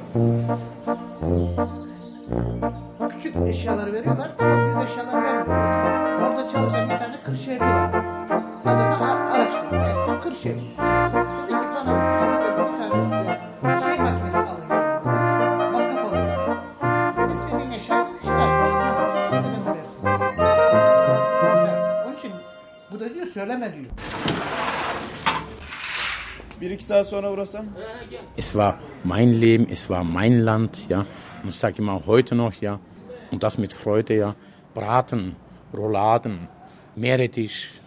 Küçük 3.09 3.35
eşyaları 3.47 3.93
veriyorlar 3.93 4.29
ama 4.39 4.57
büyük 4.57 4.89
eşyalar 4.89 5.23
vermiyorlar. 5.23 6.21
Orada 6.21 6.49
çalışan 6.49 6.89
bir 6.89 6.97
tane 6.97 7.15
Kırşehirli 7.25 7.59
var. 7.59 7.89
Adını 8.65 9.31
araştırdım. 9.31 9.77
Evet, 9.77 10.23
Kırşehirli. 10.23 10.86
Iki 26.77 27.05
sonra 27.05 27.31
uğrasam? 27.31 27.65
Es 28.37 28.55
war 28.55 28.75
mein 29.03 29.41
Leben, 29.41 29.67
es 29.71 29.89
war 29.89 30.03
mein 30.03 30.45
Land, 30.45 30.89
ja. 30.89 31.05
Und 31.43 31.49
ich 31.49 31.55
sage 31.55 31.75
immer 31.79 32.05
heute 32.05 32.35
noch, 32.35 32.53
ja. 32.61 32.79
Und 33.31 33.43
das 33.43 33.57
mit 33.57 33.73
Freude, 33.73 34.15
ja. 34.15 34.35
Braten, 34.73 35.35
Rouladen, 35.73 36.47
Meerrettich, 36.95 37.81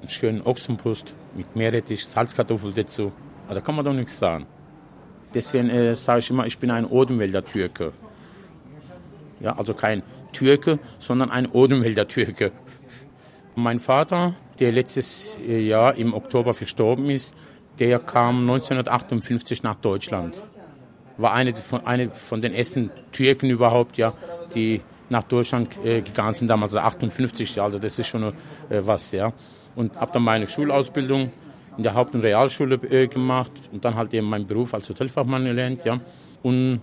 einen 0.00 0.10
schönen 0.10 0.42
Ochsenbrust 0.42 1.14
mit 1.36 1.54
Meerrettich, 1.56 2.04
Salzkartoffel 2.04 2.72
dazu. 2.72 3.12
Da 3.48 3.60
kann 3.60 3.74
man 3.76 3.84
doch 3.84 3.92
nichts 3.92 4.18
sagen. 4.18 4.46
Deswegen 5.34 5.70
äh, 5.70 5.94
sage 5.94 6.18
ich 6.20 6.30
immer, 6.30 6.46
ich 6.46 6.58
bin 6.58 6.70
ein 6.70 6.86
Odenwälder 6.86 7.44
Türke. 7.44 7.92
Ja, 9.40 9.56
also 9.56 9.74
kein 9.74 10.02
Türke, 10.32 10.78
sondern 10.98 11.30
ein 11.30 11.46
Odenwälder 11.46 12.08
Türke. 12.08 12.52
Mein 13.54 13.80
Vater, 13.80 14.34
der 14.58 14.72
letztes 14.72 15.38
äh, 15.38 15.60
Jahr 15.60 15.94
im 15.94 16.14
Oktober 16.14 16.54
verstorben 16.54 17.10
ist, 17.10 17.34
der 17.78 17.98
kam 17.98 18.40
1958 18.42 19.62
nach 19.62 19.76
Deutschland. 19.76 20.42
War 21.16 21.32
eine 21.32 21.54
von, 21.54 21.86
eine 21.86 22.10
von 22.10 22.40
den 22.40 22.54
ersten 22.54 22.90
Türken 23.12 23.50
überhaupt, 23.50 23.96
ja, 23.96 24.14
die 24.54 24.80
nach 25.08 25.24
Deutschland 25.24 25.78
äh, 25.84 26.00
gegangen 26.00 26.34
sind, 26.34 26.48
damals 26.48 26.74
58, 26.74 27.60
also 27.60 27.78
das 27.78 27.98
ist 27.98 28.08
schon 28.08 28.22
äh, 28.24 28.32
was, 28.70 29.12
ja. 29.12 29.32
Und 29.74 29.96
habe 30.00 30.12
dann 30.12 30.22
meine 30.22 30.46
Schulausbildung 30.46 31.30
in 31.76 31.82
der 31.82 31.94
Haupt- 31.94 32.14
und 32.14 32.22
Realschule 32.22 32.76
äh, 32.90 33.06
gemacht 33.06 33.52
und 33.72 33.84
dann 33.84 33.94
halt 33.94 34.12
eben 34.14 34.28
meinen 34.28 34.46
Beruf 34.46 34.74
als 34.74 34.88
Hotelfachmann 34.88 35.44
gelernt, 35.44 35.84
ja. 35.84 36.00
Und 36.42 36.80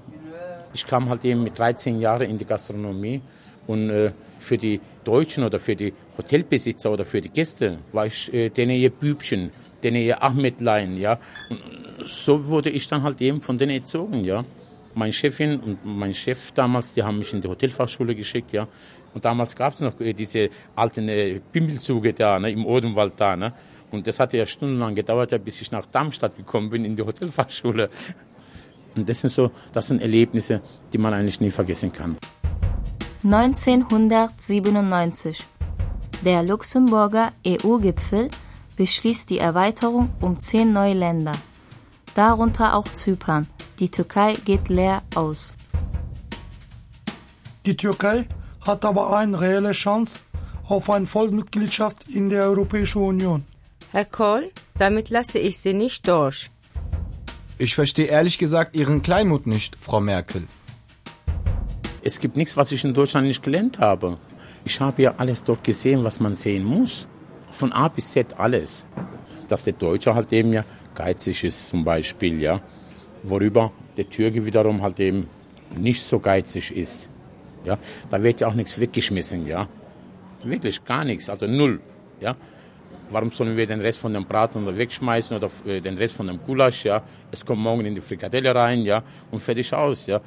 ich 0.73 0.86
kam 0.86 1.10
halt 1.10 1.25
eben 1.25 1.43
mit 1.43 1.58
13 1.58 1.99
Jahren 1.99 2.30
in 2.30 2.38
die 2.38 2.45
Gastronomie 2.45 3.21
und 3.67 3.89
äh, 3.89 4.12
für 4.38 4.58
die 4.58 4.80
Deutschen 5.04 5.43
oder 5.43 5.60
für 5.60 5.75
die 5.75 5.93
Hotelbesitzer 6.17 6.91
oder 6.91 7.06
für 7.06 7.21
die 7.21 7.30
Gäste 7.30 7.80
war 7.91 8.06
ich 8.06 8.32
äh, 8.34 8.49
denen 8.49 8.71
ihr 8.71 8.89
Bübchen. 8.89 9.52
Den 9.84 9.96
ihr 9.96 10.24
Ahmed 10.24 10.62
leihen, 10.62 10.98
ja. 10.98 11.20
So 12.06 12.48
wurde 12.48 12.70
ich 12.70 12.88
dann 12.88 13.04
halt 13.04 13.22
eben 13.22 13.42
von 13.42 13.58
denen 13.58 13.72
erzogen, 13.72 14.24
ja. 14.24 14.44
Meine 14.96 15.13
Chefin 15.13 15.60
und 15.60 15.86
mein 15.86 16.13
Chef 16.13 16.52
damals, 16.52 16.94
die 16.94 17.04
haben 17.04 17.20
mich 17.20 17.34
in 17.34 17.42
die 17.42 17.48
Hotelfachschule 17.48 18.15
geschickt, 18.15 18.52
ja. 18.52 18.68
Und 19.13 19.26
damals 19.26 19.56
gab 19.56 19.74
es 19.74 19.80
noch 19.80 20.00
äh, 20.00 20.13
diese 20.13 20.50
alten 20.76 21.10
äh, 21.10 21.42
Bimmelzüge 21.52 22.13
da, 22.13 22.39
ne, 22.39 22.52
im 22.52 22.65
Odenwald 22.65 23.13
da, 23.18 23.36
ne. 23.36 23.54
Und 23.92 24.08
das 24.08 24.20
hatte 24.20 24.38
ja 24.38 24.46
stundenlang 24.46 24.94
gedauert, 24.96 25.34
bis 25.44 25.62
ich 25.62 25.72
nach 25.72 25.86
Darmstadt 25.86 26.38
gekommen 26.38 26.70
bin 26.70 26.86
in 26.86 26.96
die 26.96 27.02
Hotelfachschule. 27.02 27.89
Und 28.96 29.10
das 29.10 29.22
sind 29.22 29.32
so, 29.32 29.52
das 29.74 29.88
sind 29.88 30.02
Erlebnisse, 30.02 30.62
die 30.94 30.98
man 30.98 31.13
eigentlich 31.13 31.42
nie 31.42 31.52
vergessen 31.52 31.92
kann. 31.92 32.18
1997. 33.24 35.44
Der 36.24 36.44
Luxemburger 36.44 37.34
EU-Gipfel 37.46 38.30
beschließt 38.80 39.30
die 39.30 39.39
Erweiterung 39.39 40.10
um 40.22 40.39
zehn 40.39 40.72
neue 40.72 40.94
Länder, 40.94 41.34
darunter 42.15 42.76
auch 42.76 42.88
Zypern. 42.88 43.46
Die 43.78 43.89
Türkei 43.89 44.32
geht 44.46 44.70
leer 44.70 45.02
aus. 45.15 45.54
Die 47.65 47.76
Türkei 47.76 48.26
hat 48.62 48.86
aber 48.86 49.18
eine 49.18 49.42
reelle 49.42 49.74
Chance 49.74 50.22
auf 50.63 50.89
eine 50.89 51.06
Vollmitgliedschaft 51.06 52.08
in 52.08 52.30
der 52.30 52.44
Europäischen 52.44 53.02
Union. 53.02 53.44
Herr 53.92 54.06
Kohl, 54.06 54.50
damit 54.78 55.10
lasse 55.10 55.39
ich 55.39 55.58
Sie 55.58 55.74
nicht 55.74 56.08
durch. 56.08 56.50
Ich 57.58 57.76
verstehe 57.76 58.06
ehrlich 58.06 58.38
gesagt 58.38 58.78
Ihren 58.78 59.02
Kleinmut 59.02 59.46
nicht, 59.46 59.76
Frau 59.76 60.00
Merkel. 60.00 60.44
Es 62.02 62.22
gibt 62.22 62.38
nichts, 62.38 62.56
was 62.56 62.72
ich 62.72 62.86
in 62.86 62.94
Deutschland 62.94 63.28
nicht 63.28 63.44
gelernt 63.44 63.80
habe. 63.80 64.18
Ich 64.63 64.80
habe 64.80 65.02
ja 65.02 65.15
alles 65.18 65.44
dort 65.44 65.65
gesehen, 65.65 66.06
was 66.06 66.22
man 66.22 66.34
sehen 66.34 66.63
muss. 66.63 67.10
Von 67.52 67.72
A 67.72 67.88
bis 67.88 68.12
Z 68.12 68.40
alles. 68.40 68.88
Dass 69.48 69.64
der 69.64 69.74
Deutsche 69.74 70.14
halt 70.14 70.32
eben 70.32 70.54
ja 70.54 70.64
geizig 71.00 71.44
ist 71.44 71.70
zum 71.70 71.84
Beispiel, 71.84 72.42
ja. 72.42 72.62
Worüber 73.24 73.72
der 73.98 74.10
Türke 74.10 74.46
wiederum 74.46 74.82
halt 74.82 75.00
eben 75.00 75.28
nicht 75.76 76.06
so 76.08 76.20
geizig 76.20 76.76
ist. 76.76 77.08
Ja, 77.64 77.78
da 78.10 78.22
wird 78.22 78.42
ja 78.42 78.48
auch 78.48 78.54
nichts 78.54 78.80
weggeschmissen, 78.80 79.48
ja. 79.48 79.68
Wirklich 80.44 80.84
gar 80.84 81.04
nichts, 81.04 81.30
also 81.30 81.48
null, 81.48 81.80
ja. 82.20 82.36
Warum 83.12 83.32
sollen 83.32 83.58
wir 83.58 83.66
den 83.66 83.82
Rest 83.82 84.00
von 84.00 84.14
dem 84.14 84.26
Braten 84.26 84.66
wegschmeißen 84.78 85.36
oder 85.36 85.50
äh, 85.66 85.82
den 85.82 85.98
Rest 85.98 86.16
von 86.16 86.28
dem 86.28 86.40
Gulasch, 86.46 86.86
ja? 86.86 87.02
Es 87.32 87.46
kommt 87.46 87.62
morgen 87.62 87.86
in 87.86 87.96
die 87.96 88.02
Frikadelle 88.02 88.54
rein, 88.54 88.82
ja, 88.82 89.04
und 89.32 89.42
fertig 89.42 89.74
aus, 89.74 90.06
ja. 90.06 90.22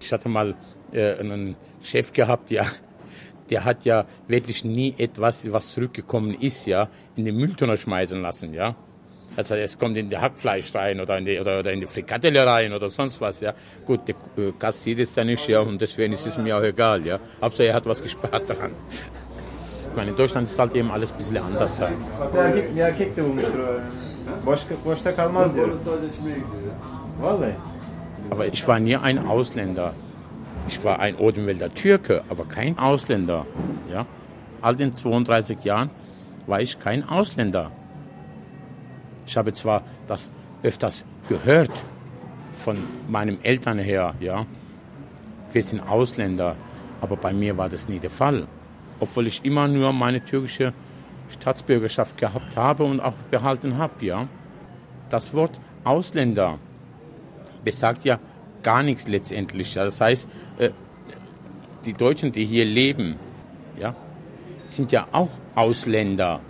Ich 0.00 0.12
hatte 0.12 0.28
mal 0.28 0.54
äh, 0.92 1.14
einen 1.14 1.56
Chef 1.82 2.12
gehabt, 2.12 2.50
ja, 2.50 2.66
der 3.50 3.64
hat 3.64 3.84
ja 3.84 4.04
wirklich 4.26 4.64
nie 4.64 4.94
etwas, 4.98 5.50
was 5.52 5.72
zurückgekommen 5.72 6.34
ist, 6.34 6.66
ja, 6.66 6.88
in 7.16 7.24
den 7.24 7.36
Mülltonner 7.36 7.76
schmeißen 7.76 8.20
lassen, 8.20 8.54
ja. 8.54 8.76
Also 9.36 9.54
es 9.54 9.78
kommt 9.78 9.96
in 9.96 10.08
die 10.10 10.16
Hackfleisch 10.16 10.74
rein 10.74 11.00
oder 11.00 11.18
in 11.18 11.24
die, 11.24 11.38
oder, 11.38 11.60
oder 11.60 11.72
in 11.72 11.80
die 11.80 11.86
Frikadelle 11.86 12.44
rein 12.44 12.72
oder 12.72 12.88
sonst 12.88 13.20
was, 13.20 13.40
ja. 13.40 13.54
Gut, 13.86 14.00
der 14.08 14.16
äh, 14.36 14.52
Gast 14.58 14.82
sieht 14.82 14.98
es 14.98 15.14
ja 15.14 15.24
nicht, 15.24 15.46
ja, 15.48 15.60
und 15.60 15.80
deswegen 15.80 16.12
ist 16.12 16.26
es 16.26 16.38
mir 16.38 16.56
auch 16.56 16.62
egal, 16.62 17.06
ja. 17.06 17.20
Hauptsache 17.40 17.68
er 17.68 17.74
hat 17.74 17.86
was 17.86 18.02
gespart 18.02 18.48
daran. 18.50 18.72
Ich 19.90 19.96
meine, 19.96 20.10
in 20.10 20.16
Deutschland 20.16 20.48
ist 20.48 20.58
halt 20.58 20.74
eben 20.74 20.90
alles 20.90 21.12
ein 21.12 21.18
bisschen 21.18 21.38
anders 21.38 21.78
da. 21.78 21.90
Aber 28.30 28.46
ich 28.46 28.68
war 28.68 28.80
nie 28.80 28.96
ein 28.96 29.26
Ausländer. 29.26 29.94
Ich 30.68 30.84
war 30.84 31.00
ein 31.00 31.16
Odenwälder 31.16 31.72
Türke, 31.72 32.22
aber 32.28 32.44
kein 32.44 32.78
Ausländer. 32.78 33.46
Ja? 33.90 34.04
All 34.60 34.76
den 34.76 34.92
32 34.92 35.64
Jahren 35.64 35.88
war 36.46 36.60
ich 36.60 36.78
kein 36.78 37.08
Ausländer. 37.08 37.72
Ich 39.26 39.34
habe 39.38 39.54
zwar 39.54 39.82
das 40.06 40.30
öfters 40.62 41.06
gehört 41.26 41.72
von 42.52 42.76
meinen 43.08 43.42
Eltern 43.42 43.78
her, 43.78 44.14
ja, 44.20 44.44
wir 45.52 45.62
sind 45.62 45.80
Ausländer, 45.80 46.54
aber 47.00 47.16
bei 47.16 47.32
mir 47.32 47.56
war 47.56 47.70
das 47.70 47.88
nie 47.88 47.98
der 47.98 48.10
Fall. 48.10 48.46
Obwohl 49.00 49.26
ich 49.26 49.44
immer 49.44 49.68
nur 49.68 49.94
meine 49.94 50.22
türkische 50.22 50.74
Staatsbürgerschaft 51.30 52.18
gehabt 52.18 52.56
habe 52.56 52.84
und 52.84 53.00
auch 53.00 53.14
behalten 53.30 53.78
habe, 53.78 54.04
ja. 54.04 54.28
Das 55.08 55.32
Wort 55.32 55.58
Ausländer 55.84 56.58
besagt 57.64 58.04
ja 58.04 58.18
gar 58.68 58.82
nichts 58.82 59.08
letztendlich. 59.08 59.72
Das 59.72 59.98
heißt, 59.98 60.28
äh, 60.58 60.68
die 61.86 61.94
Deutschen, 61.94 62.32
die 62.32 62.44
hier 62.44 62.66
leben, 62.66 63.16
ja, 63.80 63.96
sind 64.64 64.92
ja 64.92 65.08
auch 65.10 65.30
Ausländer 65.54 66.40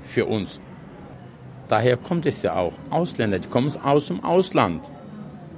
für 0.00 0.26
uns. 0.26 0.60
Daher 1.68 1.96
kommt 1.96 2.26
es 2.26 2.42
ja 2.42 2.56
auch. 2.56 2.72
Ausländer, 2.90 3.38
die 3.38 3.46
kommen 3.46 3.72
aus 3.84 4.06
dem 4.06 4.24
Ausland. 4.24 4.90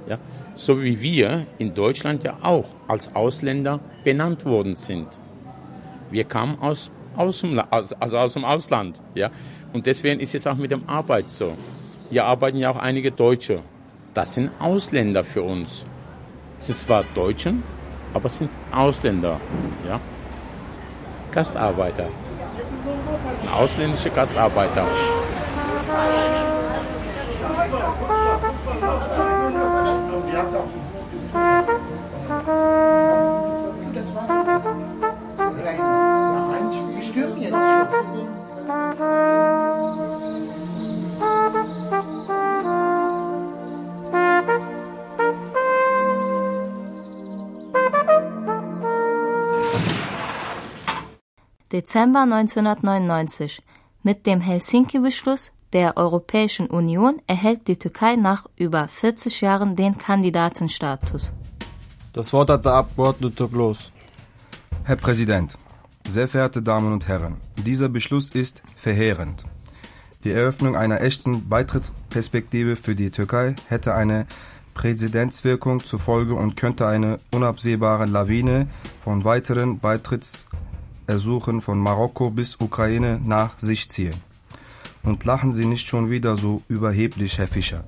Ja? 0.07 0.19
So 0.55 0.79
wie 0.79 1.01
wir 1.01 1.47
in 1.57 1.73
Deutschland 1.73 2.23
ja 2.23 2.37
auch 2.43 2.69
als 2.87 3.09
Ausländer 3.15 3.79
benannt 4.03 4.45
worden 4.45 4.75
sind. 4.75 5.07
Wir 6.11 6.25
kamen 6.25 6.59
aus, 6.59 6.91
aus, 7.15 7.41
dem, 7.41 7.59
also 7.71 8.17
aus 8.19 8.33
dem 8.33 8.45
Ausland. 8.45 9.01
Ja? 9.15 9.31
Und 9.73 9.87
deswegen 9.87 10.19
ist 10.19 10.35
es 10.35 10.45
auch 10.45 10.57
mit 10.57 10.69
dem 10.69 10.87
Arbeit 10.87 11.31
so. 11.31 11.57
Hier 12.11 12.25
arbeiten 12.25 12.59
ja 12.59 12.69
auch 12.69 12.77
einige 12.77 13.09
Deutsche. 13.09 13.63
Das 14.13 14.35
sind 14.35 14.51
Ausländer 14.59 15.23
für 15.23 15.41
uns. 15.41 15.85
Es 16.59 16.67
sind 16.67 16.77
zwar 16.77 17.03
Deutschen, 17.15 17.63
aber 18.13 18.25
es 18.25 18.37
sind 18.37 18.49
Ausländer. 18.71 19.39
Ja? 19.87 19.99
Gastarbeiter. 21.31 22.05
Ein 23.41 23.49
ausländischer 23.49 24.11
Gastarbeiter. 24.11 24.85
Dezember 51.73 52.21
1999. 52.21 53.63
Mit 54.03 54.27
dem 54.27 54.41
Helsinki-Beschluss 54.41 55.51
der 55.73 55.97
Europäischen 55.97 56.67
Union 56.67 57.19
erhält 57.25 57.67
die 57.67 57.77
Türkei 57.77 58.15
nach 58.15 58.45
über 58.55 58.87
40 58.87 59.41
Jahren 59.41 59.75
den 59.75 59.97
Kandidatenstatus. 59.97 61.33
Das 62.13 62.31
Wort 62.31 62.51
hat 62.51 62.65
der 62.65 62.73
Abgeordnete 62.73 63.47
Kloß. 63.47 63.91
Herr 64.83 64.97
Präsident, 64.97 65.57
sehr 66.07 66.27
verehrte 66.27 66.61
Damen 66.61 66.93
und 66.93 67.07
Herren, 67.07 67.37
dieser 67.65 67.89
Beschluss 67.89 68.29
ist 68.29 68.61
verheerend. 68.75 69.43
Die 70.23 70.31
Eröffnung 70.31 70.75
einer 70.75 71.01
echten 71.01 71.49
Beitrittsperspektive 71.49 72.75
für 72.75 72.93
die 72.93 73.09
Türkei 73.09 73.55
hätte 73.67 73.95
eine 73.95 74.27
Präzedenzwirkung 74.75 75.79
zur 75.79 75.97
Folge 75.97 76.35
und 76.35 76.55
könnte 76.55 76.87
eine 76.87 77.19
unabsehbare 77.33 78.05
Lawine 78.05 78.67
von 79.03 79.23
weiteren 79.23 79.79
Beitrittsersuchen 81.05 81.61
von 81.61 81.79
Marokko 81.79 82.29
bis 82.31 82.55
Ukraine 82.59 83.19
nach 83.23 83.59
sich 83.59 83.89
ziehen. 83.89 84.15
Und 85.03 85.25
lachen 85.25 85.51
Sie 85.51 85.65
nicht 85.65 85.87
schon 85.87 86.09
wieder 86.09 86.37
so 86.37 86.61
überheblich, 86.69 87.37
Herr 87.37 87.47
Fischer. 87.47 87.83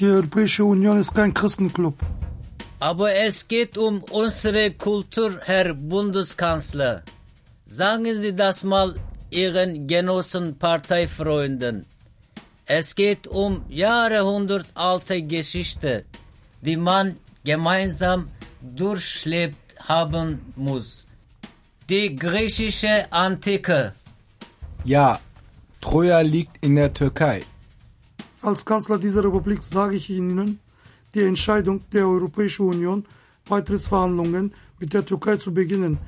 Die 0.00 0.06
Europäische 0.06 0.64
Union 0.64 0.98
ist 1.00 1.14
kein 1.14 1.34
Christenclub. 1.34 1.94
Aber 2.78 3.12
es 3.14 3.46
geht 3.48 3.76
um 3.78 4.02
unsere 4.10 4.70
Kultur, 4.72 5.38
Herr 5.42 5.74
Bundeskanzler. 5.74 7.02
Sagen 7.66 8.14
Sie 8.14 8.34
das 8.34 8.62
mal 8.62 8.94
Ihren 9.30 9.86
Genossen 9.86 10.56
Parteifreunden. 10.58 11.84
Es 12.64 12.94
geht 12.94 13.26
um 13.26 13.62
jahrhundertalte 13.68 15.22
Geschichte, 15.22 16.04
die 16.60 16.76
man 16.76 17.16
gemeinsam 17.44 18.28
durchlebt 18.60 19.56
haben 19.88 20.40
muss. 20.56 21.06
Die 21.88 22.16
griechische 22.16 23.06
Antike. 23.12 23.92
Ja, 24.84 25.20
Troja 25.80 26.20
liegt 26.20 26.64
in 26.66 26.74
der 26.74 26.92
Türkei. 26.92 27.42
Als 28.42 28.64
Kanzler 28.64 28.98
dieser 28.98 29.22
Republik 29.22 29.62
sage 29.62 29.94
ich 29.94 30.10
Ihnen, 30.10 30.58
die 31.14 31.22
Entscheidung 31.22 31.84
der 31.92 32.08
Europäischen 32.08 32.66
Union, 32.66 33.04
Beitrittsverhandlungen 33.48 34.52
mit 34.80 34.94
der 34.94 35.06
Türkei 35.06 35.36
zu 35.36 35.54
beginnen, 35.54 35.98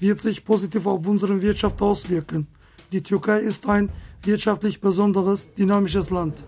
wird 0.00 0.18
sich 0.18 0.46
positiv 0.46 0.86
auf 0.86 1.06
unsere 1.06 1.42
Wirtschaft 1.42 1.82
auswirken. 1.82 2.46
Die 2.90 3.02
Türkei 3.02 3.40
ist 3.40 3.68
ein 3.68 3.90
wirtschaftlich 4.22 4.80
besonderes, 4.80 5.52
dynamisches 5.54 6.08
Land. 6.08 6.42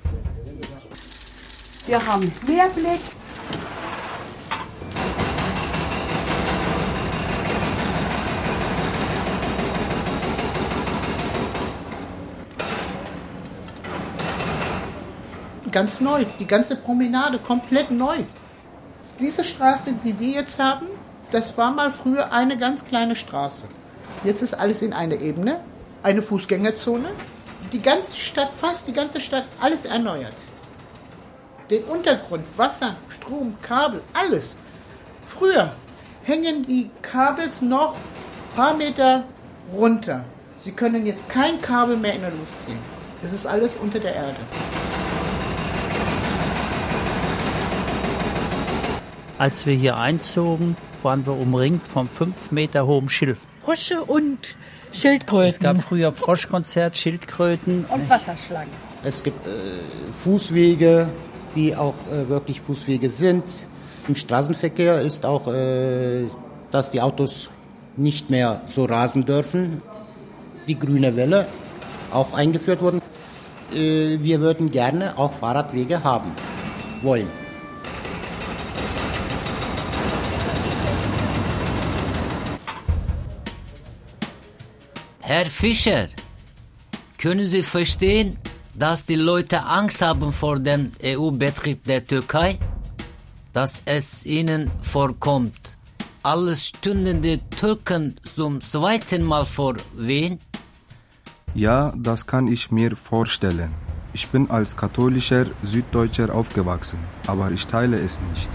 Wir 1.86 2.06
haben 2.06 2.32
Mehrblick. 2.46 3.00
Ganz 15.74 16.00
neu. 16.00 16.24
Die 16.38 16.46
ganze 16.46 16.76
Promenade 16.76 17.38
komplett 17.38 17.90
neu. 17.90 18.18
Diese 19.20 19.44
Straße, 19.44 19.92
die 20.04 20.18
wir 20.18 20.28
jetzt 20.28 20.58
haben, 20.58 20.86
das 21.30 21.58
war 21.58 21.72
mal 21.72 21.90
früher 21.90 22.32
eine 22.32 22.56
ganz 22.56 22.84
kleine 22.84 23.16
Straße. 23.16 23.64
Jetzt 24.22 24.40
ist 24.40 24.54
alles 24.54 24.82
in 24.82 24.92
einer 24.92 25.20
Ebene, 25.20 25.60
eine 26.02 26.22
Fußgängerzone. 26.22 27.08
Die 27.72 27.82
ganze 27.82 28.16
Stadt, 28.16 28.52
fast 28.52 28.86
die 28.86 28.92
ganze 28.92 29.20
Stadt, 29.20 29.46
alles 29.60 29.84
erneuert. 29.84 30.34
Den 31.70 31.84
Untergrund, 31.84 32.46
Wasser, 32.56 32.94
Strom, 33.08 33.56
Kabel, 33.60 34.00
alles. 34.12 34.56
Früher 35.26 35.74
hängen 36.22 36.62
die 36.62 36.90
Kabels 37.02 37.62
noch 37.62 37.94
ein 37.94 38.56
paar 38.56 38.74
Meter 38.74 39.24
runter. 39.72 40.24
Sie 40.60 40.72
können 40.72 41.04
jetzt 41.04 41.28
kein 41.28 41.60
Kabel 41.60 41.96
mehr 41.96 42.14
in 42.14 42.20
der 42.20 42.30
Luft 42.30 42.62
ziehen. 42.62 42.78
Es 43.24 43.32
ist 43.32 43.46
alles 43.46 43.72
unter 43.82 43.98
der 43.98 44.14
Erde. 44.14 44.36
Als 49.38 49.66
wir 49.66 49.74
hier 49.74 49.96
einzogen, 49.96 50.76
waren 51.02 51.26
wir 51.26 51.32
umringt 51.32 51.86
vom 51.88 52.08
fünf 52.08 52.50
Meter 52.50 52.86
hohen 52.86 53.08
Schilf. 53.08 53.38
Frösche 53.64 54.02
und 54.02 54.38
Schildkröten. 54.92 55.48
Es 55.48 55.58
gab 55.58 55.82
früher 55.82 56.12
Froschkonzert, 56.12 56.96
Schildkröten. 56.96 57.84
Und 57.86 58.08
Wasserschlangen. 58.08 58.70
Es 59.02 59.22
gibt 59.22 59.44
äh, 59.46 59.50
Fußwege, 60.12 61.08
die 61.56 61.74
auch 61.74 61.94
äh, 62.12 62.28
wirklich 62.28 62.60
Fußwege 62.60 63.10
sind. 63.10 63.44
Im 64.06 64.14
Straßenverkehr 64.14 65.00
ist 65.00 65.26
auch, 65.26 65.48
äh, 65.48 66.24
dass 66.70 66.90
die 66.90 67.00
Autos 67.00 67.50
nicht 67.96 68.30
mehr 68.30 68.62
so 68.66 68.84
rasen 68.84 69.24
dürfen. 69.24 69.82
Die 70.68 70.78
grüne 70.78 71.16
Welle 71.16 71.46
auch 72.12 72.32
eingeführt 72.34 72.80
worden. 72.80 73.02
Äh, 73.72 74.18
wir 74.20 74.40
würden 74.40 74.70
gerne 74.70 75.18
auch 75.18 75.32
Fahrradwege 75.32 76.04
haben 76.04 76.32
wollen. 77.02 77.43
Herr 85.36 85.46
Fischer, 85.46 86.06
können 87.18 87.44
Sie 87.44 87.64
verstehen, 87.64 88.36
dass 88.72 89.04
die 89.04 89.16
Leute 89.16 89.64
Angst 89.64 90.00
haben 90.00 90.32
vor 90.32 90.60
dem 90.60 90.92
EU-Betritt 91.02 91.84
der 91.88 92.04
Türkei? 92.04 92.56
Dass 93.52 93.82
es 93.84 94.24
ihnen 94.26 94.70
vorkommt, 94.82 95.76
alles 96.22 96.68
stündende 96.68 97.40
Türken 97.50 98.14
zum 98.36 98.60
zweiten 98.60 99.24
Mal 99.24 99.44
vor 99.44 99.74
Wien? 99.96 100.38
Ja, 101.56 101.92
das 101.96 102.24
kann 102.28 102.46
ich 102.46 102.70
mir 102.70 102.94
vorstellen. 102.94 103.72
Ich 104.12 104.28
bin 104.28 104.48
als 104.52 104.76
katholischer 104.76 105.46
Süddeutscher 105.64 106.32
aufgewachsen, 106.32 107.00
aber 107.26 107.50
ich 107.50 107.66
teile 107.66 107.96
es 107.96 108.20
nicht. 108.30 108.52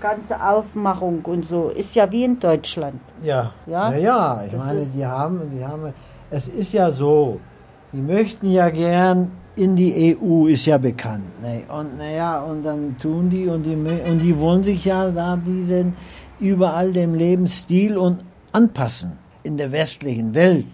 Ganze 0.00 0.42
Aufmachung 0.42 1.20
und 1.24 1.46
so 1.46 1.68
ist 1.68 1.94
ja 1.94 2.10
wie 2.10 2.24
in 2.24 2.38
Deutschland. 2.38 3.00
Ja, 3.22 3.52
Ja? 3.66 3.92
ja, 3.92 3.98
ja. 3.98 4.42
ich 4.46 4.52
Das 4.52 4.64
meine, 4.64 4.86
die 4.86 5.04
haben, 5.04 5.40
die 5.52 5.64
haben, 5.64 5.92
es 6.30 6.48
ist 6.48 6.72
ja 6.72 6.90
so, 6.90 7.40
die 7.92 8.00
möchten 8.00 8.50
ja 8.50 8.70
gern 8.70 9.30
in 9.56 9.76
die 9.76 10.16
EU, 10.16 10.46
ist 10.46 10.66
ja 10.66 10.78
bekannt. 10.78 11.42
Ne? 11.42 11.62
Und 11.68 11.98
naja, 11.98 12.40
und 12.42 12.62
dann 12.62 12.96
tun 12.96 13.30
die 13.30 13.46
und 13.48 13.64
die 13.64 13.74
und 13.74 14.20
die 14.20 14.38
wollen 14.38 14.62
sich 14.62 14.84
ja 14.84 15.10
da 15.10 15.36
diesen 15.36 15.94
überall 16.38 16.92
dem 16.92 17.14
Lebensstil 17.14 17.98
und 17.98 18.24
anpassen 18.52 19.12
in 19.42 19.56
der 19.56 19.72
westlichen 19.72 20.34
Welt. 20.34 20.66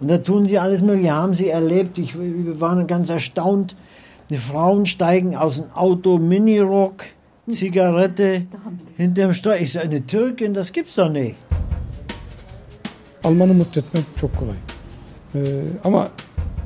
Und 0.00 0.08
da 0.08 0.18
tun 0.18 0.46
sie 0.46 0.58
alles 0.58 0.82
mögliche, 0.82 1.12
haben 1.12 1.34
sie 1.34 1.48
erlebt. 1.48 1.98
Ich, 1.98 2.18
wir 2.18 2.60
waren 2.60 2.86
ganz 2.86 3.10
erstaunt. 3.10 3.76
Die 4.30 4.38
Frauen 4.38 4.86
steigen 4.86 5.36
aus 5.36 5.56
dem 5.56 5.72
Auto, 5.74 6.18
Minirock, 6.18 7.04
Zigarette, 7.48 8.46
hinterm 8.98 9.34
Steuer. 9.34 9.60
Ich 9.60 9.72
sage, 9.72 9.88
eine 9.88 10.06
Türkin, 10.06 10.54
das 10.54 10.72
gibt's 10.72 10.96
doch 10.96 11.10
nicht. 11.10 11.34
Almanı 13.24 13.54
mutlu 13.54 13.80
etmek 13.80 14.04
çok 14.20 14.36
kolay. 14.36 14.56
Ee, 15.34 15.40
ama 15.84 16.08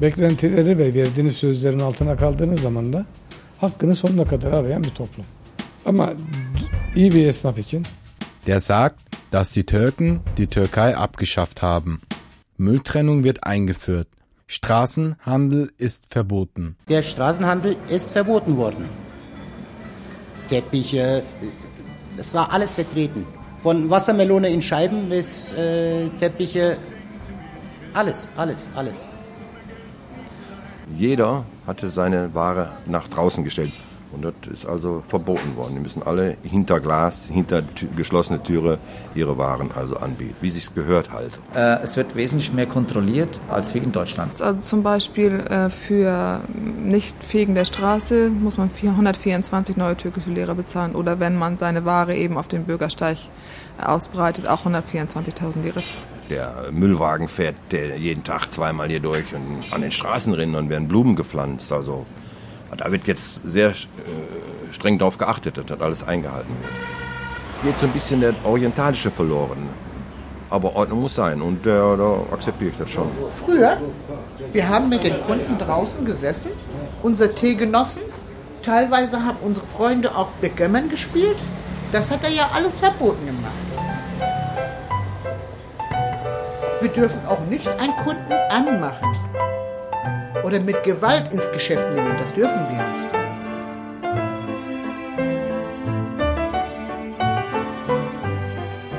beklentileri 0.01 0.79
ve 0.79 0.95
verdiğiniz 0.95 1.37
sözlerin 1.37 1.79
altına 1.79 2.17
kaldığınız 2.17 2.61
zaman 2.61 2.93
da 2.93 3.07
hakkını 3.61 3.97
sonuna 3.97 4.25
kadar 4.25 4.53
arayan 4.53 4.85
bir 4.85 4.91
toplum. 4.91 5.25
Ama 5.87 6.13
iyi 6.97 7.13
bir 7.13 7.27
esnaf 7.27 7.59
için 7.59 7.83
Der 8.47 8.61
sagt, 8.61 8.97
dass 9.33 9.55
die 9.55 9.67
Türken 9.67 10.21
die 10.37 10.47
Türkei 10.47 10.97
abgeschafft 10.97 11.63
haben. 11.63 12.01
Mülltrennung 12.59 13.25
wird 13.25 13.39
eingeführt. 13.47 14.09
Straßenhandel 14.47 15.71
ist 15.79 16.13
verboten. 16.15 16.77
Der 16.89 17.03
Straßenhandel 17.03 17.77
ist 17.89 18.11
verboten 18.11 18.57
worden. 18.57 18.89
Teppiche, 20.49 21.23
es 22.17 22.33
war 22.35 22.53
alles 22.53 22.75
vertreten. 22.75 23.27
Von 23.63 23.89
Wassermelone 23.89 24.49
in 24.49 24.61
Scheiben 24.61 25.09
bis 25.09 25.53
äh, 25.55 26.09
Teppiche, 26.21 26.77
alles, 27.95 28.31
alles, 28.37 28.71
alles. 28.75 29.09
Jeder 30.97 31.45
hatte 31.67 31.91
seine 31.91 32.35
Ware 32.35 32.69
nach 32.87 33.09
draußen 33.09 33.43
gestellt. 33.43 33.73
Und 34.15 34.25
das 34.25 34.53
ist 34.53 34.67
also 34.67 35.03
verboten 35.09 35.57
worden. 35.57 35.75
Die 35.75 35.81
müssen 35.81 36.03
alle 36.03 36.37
hinter 36.43 36.81
Glas, 36.81 37.27
hinter 37.27 37.63
geschlossene 37.97 38.43
Türe 38.43 38.79
ihre 39.15 39.37
Waren 39.39 39.71
also 39.73 39.97
anbieten, 39.97 40.37
wie 40.41 40.51
sich's 40.51 40.75
gehört 40.75 41.11
halt. 41.11 41.39
Äh, 41.55 41.83
es 41.83 41.97
wird 41.97 42.15
wesentlich 42.15 42.53
mehr 42.53 42.67
kontrolliert 42.67 43.41
als 43.49 43.75
wie 43.75 43.79
in 43.79 43.93
Deutschland. 43.93 44.41
Also 44.41 44.61
zum 44.61 44.83
Beispiel 44.83 45.41
äh, 45.41 45.71
für 45.71 46.41
Nichtfegen 46.85 47.55
der 47.55 47.65
Straße 47.65 48.31
muss 48.31 48.57
man 48.57 48.71
424 48.71 49.77
neue 49.77 49.97
türkische 49.97 50.31
Lehrer 50.31 50.55
bezahlen 50.55 50.95
oder 50.95 51.21
wenn 51.21 51.37
man 51.37 51.59
seine 51.59 51.85
Ware 51.85 52.15
eben 52.15 52.37
auf 52.37 52.49
dem 52.49 52.65
Bürgersteig 52.65 53.19
äh, 53.79 53.85
ausbreitet, 53.85 54.49
auch 54.49 54.65
124.000 54.67 55.63
Lira. 55.63 55.81
Der 56.31 56.71
Müllwagen 56.73 57.29
fährt 57.29 57.57
der 57.71 57.99
jeden 57.99 58.25
Tag 58.25 58.53
zweimal 58.53 58.89
hier 58.89 59.01
durch 59.01 59.35
und 59.35 59.73
an 59.73 59.83
den 59.83 59.91
Straßenrändern 59.91 60.71
werden 60.71 60.89
Blumen 60.89 61.17
gepflanzt. 61.17 61.71
Also 61.71 62.07
da 62.77 62.91
wird 62.91 63.07
jetzt 63.07 63.41
sehr 63.45 63.71
äh, 63.71 63.75
streng 64.73 64.99
darauf 64.99 65.19
geachtet, 65.19 65.59
dass 65.59 65.67
das 65.67 65.81
alles 65.81 66.03
eingehalten 66.03 66.55
wird. 66.61 66.73
Geht 67.63 67.81
so 67.81 67.87
ein 67.87 67.93
bisschen 67.93 68.21
der 68.21 68.35
Orientalische 68.45 69.11
verloren. 69.11 69.69
Aber 70.51 70.77
Ordnung 70.77 71.01
muss 71.01 71.15
sein 71.15 71.41
und 71.41 71.65
da, 71.67 71.97
da 71.97 72.21
akzeptiere 72.33 72.71
ich 72.71 72.77
das 72.77 72.91
schon. 72.91 73.11
Früher, 73.45 73.79
wir 74.53 74.69
haben 74.69 74.89
mit 74.89 75.03
den 75.03 75.21
Kunden 75.23 75.59
draußen 75.59 76.05
gesessen, 76.05 76.51
unser 77.03 77.35
Tee 77.35 77.55
genossen. 77.55 78.03
Teilweise 78.63 79.25
haben 79.25 79.39
unsere 79.43 79.67
Freunde 79.67 80.15
auch 80.15 80.29
Backgammon 80.41 80.89
gespielt. 80.89 81.39
Das 81.93 82.11
hat 82.11 82.23
er 82.23 82.31
ja 82.31 82.51
alles 82.53 82.81
verboten 82.81 83.27
gemacht. 83.27 83.53
Wir 86.81 86.91
dürfen 86.91 87.25
auch 87.27 87.41
nicht 87.47 87.67
einen 87.67 87.97
Kunden 87.97 88.33
anmachen 88.51 89.09
oder 90.45 90.61
mit 90.61 90.83
Gewalt 90.85 91.33
ins 91.33 91.51
Geschäft 91.51 91.91
nehmen. 91.91 92.15
Das 92.19 92.33
dürfen 92.35 92.61
wir 92.69 92.77
nicht. 92.77 93.05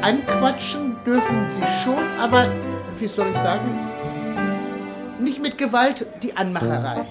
Anquatschen 0.02 0.96
dürfen 1.06 1.50
sie 1.50 1.64
schon, 1.84 2.04
aber 2.22 2.48
wie 2.98 3.08
soll 3.08 3.28
ich 3.32 3.38
sagen, 3.38 3.70
nicht 5.20 5.42
mit 5.42 5.58
Gewalt 5.58 6.06
die 6.22 6.36
Anmacherei. 6.36 7.06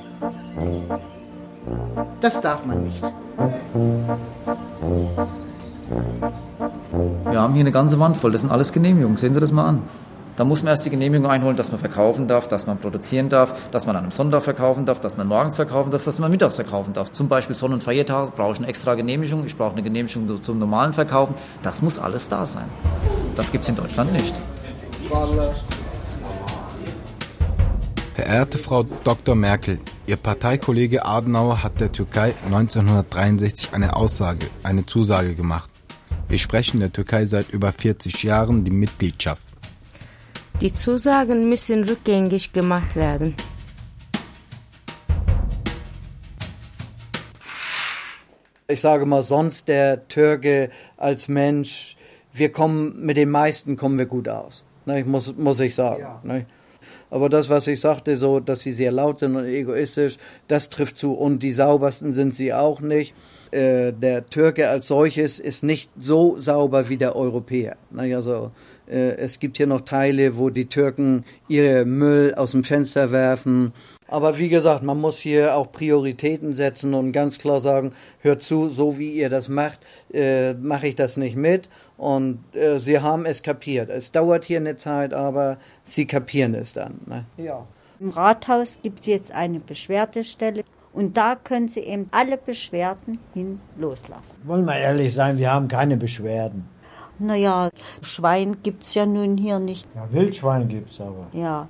Das 2.20 2.40
darf 2.40 2.64
man 2.64 2.84
nicht. 2.84 3.02
Wir 7.30 7.40
haben 7.40 7.54
hier 7.54 7.60
eine 7.60 7.72
ganze 7.72 7.98
Wand 7.98 8.16
voll, 8.16 8.32
das 8.32 8.42
sind 8.42 8.50
alles 8.50 8.72
Genehmigungen. 8.72 9.16
Sehen 9.16 9.34
Sie 9.34 9.40
das 9.40 9.50
mal 9.50 9.68
an. 9.68 9.82
Da 10.36 10.44
muss 10.44 10.62
man 10.62 10.70
erst 10.70 10.84
die 10.84 10.90
Genehmigung 10.90 11.30
einholen, 11.30 11.56
dass 11.56 11.70
man 11.70 11.78
verkaufen 11.78 12.26
darf, 12.26 12.48
dass 12.48 12.66
man 12.66 12.78
produzieren 12.78 13.28
darf, 13.28 13.70
dass 13.70 13.86
man 13.86 13.94
an 13.96 14.02
einem 14.02 14.10
Sonntag 14.10 14.42
verkaufen 14.42 14.84
darf, 14.84 15.00
dass 15.00 15.16
man 15.16 15.28
morgens 15.28 15.56
verkaufen 15.56 15.90
darf, 15.90 16.04
dass 16.04 16.18
man 16.18 16.30
mittags 16.30 16.56
verkaufen 16.56 16.92
darf. 16.92 17.12
Zum 17.12 17.28
Beispiel 17.28 17.54
Sonn- 17.54 17.72
und 17.72 17.82
Feiertage 17.82 18.32
brauche 18.34 18.52
ich 18.52 18.58
eine 18.58 18.66
extra 18.66 18.94
Genehmigung, 18.94 19.46
ich 19.46 19.56
brauche 19.56 19.72
eine 19.72 19.82
Genehmigung 19.82 20.42
zum 20.42 20.58
normalen 20.58 20.92
Verkaufen. 20.92 21.34
Das 21.62 21.82
muss 21.82 21.98
alles 21.98 22.28
da 22.28 22.46
sein. 22.46 22.64
Das 23.36 23.52
gibt 23.52 23.62
es 23.64 23.70
in 23.70 23.76
Deutschland 23.76 24.12
nicht. 24.12 24.34
Verehrte 28.14 28.58
Frau 28.58 28.84
Dr. 29.04 29.34
Merkel, 29.34 29.78
Ihr 30.06 30.16
Parteikollege 30.16 31.06
Adenauer 31.06 31.62
hat 31.62 31.80
der 31.80 31.90
Türkei 31.90 32.34
1963 32.44 33.72
eine 33.72 33.96
Aussage, 33.96 34.48
eine 34.62 34.84
Zusage 34.84 35.34
gemacht. 35.34 35.70
Wir 36.28 36.38
sprechen 36.38 36.80
der 36.80 36.92
Türkei 36.92 37.24
seit 37.24 37.48
über 37.48 37.72
40 37.72 38.22
Jahren 38.22 38.64
die 38.64 38.70
Mitgliedschaft. 38.70 39.43
Die 40.60 40.72
Zusagen 40.72 41.48
müssen 41.48 41.82
rückgängig 41.82 42.52
gemacht 42.52 42.94
werden. 42.94 43.34
Ich 48.68 48.80
sage 48.80 49.04
mal, 49.04 49.22
sonst 49.22 49.68
der 49.68 50.06
Türke 50.08 50.70
als 50.96 51.28
Mensch, 51.28 51.96
wir 52.32 52.50
kommen, 52.52 53.04
mit 53.04 53.16
den 53.16 53.30
meisten 53.30 53.76
kommen 53.76 53.98
wir 53.98 54.06
gut 54.06 54.28
aus. 54.28 54.64
Ne, 54.86 55.04
muss, 55.04 55.34
muss 55.36 55.60
ich 55.60 55.74
sagen. 55.74 56.06
Ne? 56.22 56.46
Aber 57.10 57.28
das, 57.28 57.48
was 57.50 57.66
ich 57.66 57.80
sagte, 57.80 58.16
so, 58.16 58.40
dass 58.40 58.60
sie 58.60 58.72
sehr 58.72 58.92
laut 58.92 59.18
sind 59.18 59.36
und 59.36 59.44
egoistisch, 59.44 60.18
das 60.48 60.70
trifft 60.70 60.98
zu. 60.98 61.12
Und 61.12 61.42
die 61.42 61.52
saubersten 61.52 62.12
sind 62.12 62.34
sie 62.34 62.52
auch 62.52 62.80
nicht. 62.80 63.14
Äh, 63.50 63.92
der 63.92 64.26
Türke 64.26 64.68
als 64.68 64.88
solches 64.88 65.38
ist 65.38 65.62
nicht 65.62 65.90
so 65.96 66.36
sauber 66.36 66.88
wie 66.88 66.96
der 66.96 67.14
Europäer. 67.14 67.76
Naja, 67.90 68.22
so. 68.22 68.50
Äh, 68.86 69.16
es 69.16 69.38
gibt 69.38 69.56
hier 69.56 69.66
noch 69.66 69.82
Teile, 69.82 70.36
wo 70.36 70.50
die 70.50 70.66
Türken 70.66 71.24
ihre 71.48 71.84
Müll 71.84 72.34
aus 72.34 72.52
dem 72.52 72.64
Fenster 72.64 73.10
werfen. 73.10 73.72
Aber 74.06 74.38
wie 74.38 74.48
gesagt, 74.48 74.82
man 74.82 75.00
muss 75.00 75.18
hier 75.18 75.56
auch 75.56 75.72
Prioritäten 75.72 76.54
setzen 76.54 76.94
und 76.94 77.12
ganz 77.12 77.38
klar 77.38 77.60
sagen, 77.60 77.92
hört 78.20 78.42
zu, 78.42 78.68
so 78.68 78.98
wie 78.98 79.12
ihr 79.12 79.30
das 79.30 79.48
macht, 79.48 79.78
äh, 80.12 80.54
mache 80.54 80.88
ich 80.88 80.94
das 80.94 81.16
nicht 81.16 81.36
mit. 81.36 81.68
Und 81.96 82.40
äh, 82.54 82.78
sie 82.78 83.00
haben 83.00 83.24
es 83.24 83.42
kapiert. 83.42 83.88
Es 83.88 84.12
dauert 84.12 84.44
hier 84.44 84.58
eine 84.58 84.76
Zeit, 84.76 85.14
aber 85.14 85.58
sie 85.84 86.06
kapieren 86.06 86.54
es 86.54 86.74
dann. 86.74 87.00
Ne? 87.06 87.24
Ja. 87.38 87.66
Im 88.00 88.10
Rathaus 88.10 88.78
gibt 88.82 89.00
es 89.00 89.06
jetzt 89.06 89.32
eine 89.32 89.60
Beschwerdestelle 89.60 90.64
und 90.92 91.16
da 91.16 91.34
können 91.34 91.68
Sie 91.68 91.80
eben 91.80 92.08
alle 92.12 92.36
Beschwerden 92.36 93.18
hin 93.32 93.60
loslassen. 93.76 94.36
Wollen 94.44 94.64
wir 94.64 94.76
ehrlich 94.76 95.12
sein, 95.14 95.38
wir 95.38 95.52
haben 95.52 95.68
keine 95.68 95.96
Beschwerden. 95.96 96.68
Naja, 97.18 97.70
Schwein 98.02 98.56
gibt 98.62 98.84
es 98.84 98.94
ja 98.94 99.06
nun 99.06 99.36
hier 99.36 99.58
nicht. 99.58 99.86
Ja, 99.94 100.08
Wildschwein 100.10 100.68
gibt 100.68 100.90
es 100.92 101.00
aber. 101.00 101.26
Ja. 101.32 101.68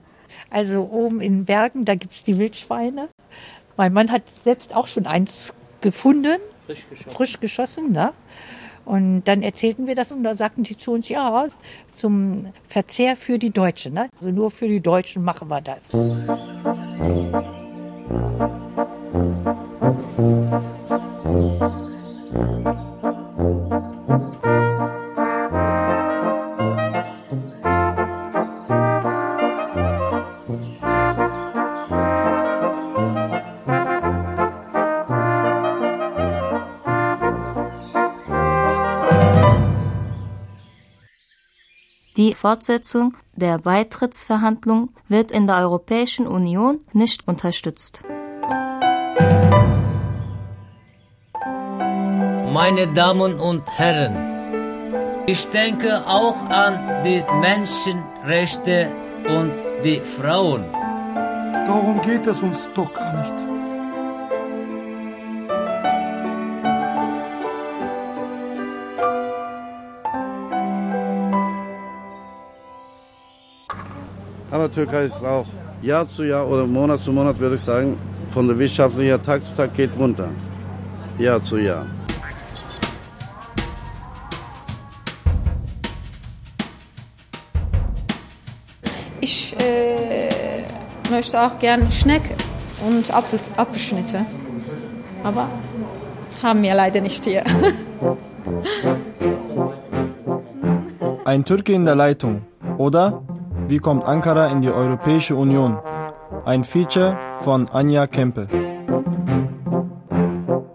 Also 0.50 0.88
oben 0.90 1.20
in 1.20 1.44
Bergen, 1.44 1.84
da 1.84 1.94
gibt 1.94 2.14
es 2.14 2.24
die 2.24 2.38
Wildschweine. 2.38 3.08
Mein 3.76 3.92
Mann 3.92 4.10
hat 4.10 4.28
selbst 4.28 4.74
auch 4.74 4.86
schon 4.86 5.06
eins 5.06 5.52
gefunden. 5.80 6.38
Frisch 6.66 6.86
geschossen. 6.88 7.10
Frisch 7.10 7.40
geschossen, 7.40 7.92
ne? 7.92 8.12
Und 8.84 9.24
dann 9.24 9.42
erzählten 9.42 9.86
wir 9.86 9.94
das 9.94 10.12
und 10.12 10.22
da 10.24 10.36
sagten 10.36 10.62
die 10.62 10.76
zu 10.76 10.92
uns, 10.92 11.08
ja, 11.08 11.46
zum 11.92 12.52
Verzehr 12.68 13.16
für 13.16 13.38
die 13.38 13.50
Deutschen. 13.50 13.94
Ne? 13.94 14.08
Also 14.16 14.30
nur 14.30 14.50
für 14.50 14.68
die 14.68 14.80
Deutschen 14.80 15.24
machen 15.24 15.48
wir 15.48 15.62
das. 15.62 15.90
Die 42.24 42.32
Fortsetzung 42.32 43.18
der 43.36 43.58
Beitrittsverhandlungen 43.58 44.88
wird 45.08 45.30
in 45.30 45.46
der 45.46 45.58
Europäischen 45.58 46.26
Union 46.26 46.82
nicht 46.94 47.28
unterstützt. 47.28 48.02
Meine 52.58 52.88
Damen 52.94 53.38
und 53.38 53.62
Herren, 53.66 54.16
ich 55.26 55.46
denke 55.48 56.02
auch 56.06 56.42
an 56.48 57.04
die 57.04 57.22
Menschenrechte 57.42 58.88
und 59.28 59.52
die 59.84 60.00
Frauen. 60.00 60.64
Darum 60.72 62.00
geht 62.00 62.26
es 62.26 62.40
uns 62.40 62.70
doch 62.72 62.90
gar 62.94 63.12
nicht. 63.20 63.43
Aber 74.54 74.70
Türkei 74.70 75.06
ist 75.06 75.20
auch 75.24 75.46
Jahr 75.82 76.08
zu 76.08 76.22
Jahr 76.22 76.48
oder 76.48 76.64
Monat 76.64 77.00
zu 77.00 77.10
Monat, 77.10 77.36
würde 77.40 77.56
ich 77.56 77.60
sagen, 77.60 77.98
von 78.30 78.46
der 78.46 78.56
Wirtschaft 78.56 78.96
her 78.98 79.20
Tag 79.20 79.44
zu 79.44 79.52
Tag 79.52 79.74
geht 79.74 79.90
runter. 79.98 80.28
Jahr 81.18 81.42
zu 81.42 81.58
Jahr. 81.58 81.86
Ich 89.20 89.56
äh, 89.60 90.62
möchte 91.10 91.42
auch 91.42 91.58
gern 91.58 91.90
Schnecke 91.90 92.36
und 92.86 93.12
Apfel, 93.12 93.40
Apfelschnitte. 93.56 94.24
Aber 95.24 95.48
haben 96.44 96.62
wir 96.62 96.76
leider 96.76 97.00
nicht 97.00 97.24
hier. 97.24 97.42
Ein 101.24 101.44
Türke 101.44 101.72
in 101.72 101.84
der 101.84 101.96
Leitung. 101.96 102.42
Oder 102.78 103.23
Wie 103.68 103.78
kommt 103.78 104.04
Ankara 104.04 104.46
in 104.48 104.60
die 104.60 104.70
Europäische 104.70 105.36
Union? 105.36 105.78
Ein 106.44 106.64
Feature 106.64 107.16
von 107.40 107.68
Anja 107.68 108.06
Kempe. 108.06 108.48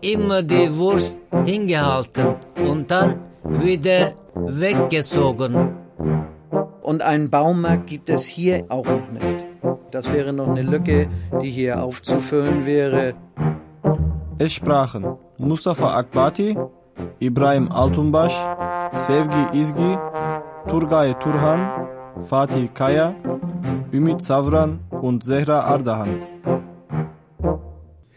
Immer 0.02 0.42
die 0.42 0.76
Wurst 0.78 1.16
hingehalten 1.46 2.36
und 2.68 2.90
dann 2.90 3.16
wieder 3.44 4.14
weggesogen. 4.36 5.76
Und 6.82 7.02
einen 7.04 7.30
Baumarkt 7.30 7.88
gibt 7.88 8.10
es 8.10 8.26
hier 8.26 8.66
auch 8.70 8.86
noch 8.86 9.12
nicht. 9.12 9.46
Das 9.92 10.12
wäre 10.12 10.34
noch 10.34 10.48
eine 10.48 10.64
Lücke, 10.64 11.08
die 11.42 11.52
hier 11.52 11.84
aufzufüllen 11.84 12.66
wäre. 12.66 13.14
Es 14.40 14.54
sprachen 14.54 15.06
Mustafa 15.38 15.96
Akbati, 15.96 16.58
Ibrahim 17.20 17.72
Altunbaş, 17.72 18.34
Sevgi 18.94 19.60
İzgi, 19.60 19.98
Turgay 20.68 21.14
Turhan, 21.20 21.79
Fatih 22.28 22.68
Kaya, 22.74 23.16
Ümit 23.94 24.22
Savran 24.22 24.80
und 24.90 25.24
Zehra 25.24 25.62
Ardahan. 25.62 26.22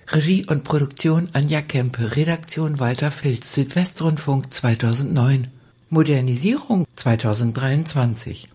Regie 0.09 0.45
und 0.47 0.65
Produktion 0.65 1.29
Anja 1.33 1.63
Kempe, 1.63 2.17
Redaktion 2.17 2.81
Walter 2.81 3.11
Filz, 3.11 3.55
Südwestrundfunk 3.55 4.53
2009. 4.53 5.49
Modernisierung 5.89 6.87
2023. 6.97 8.49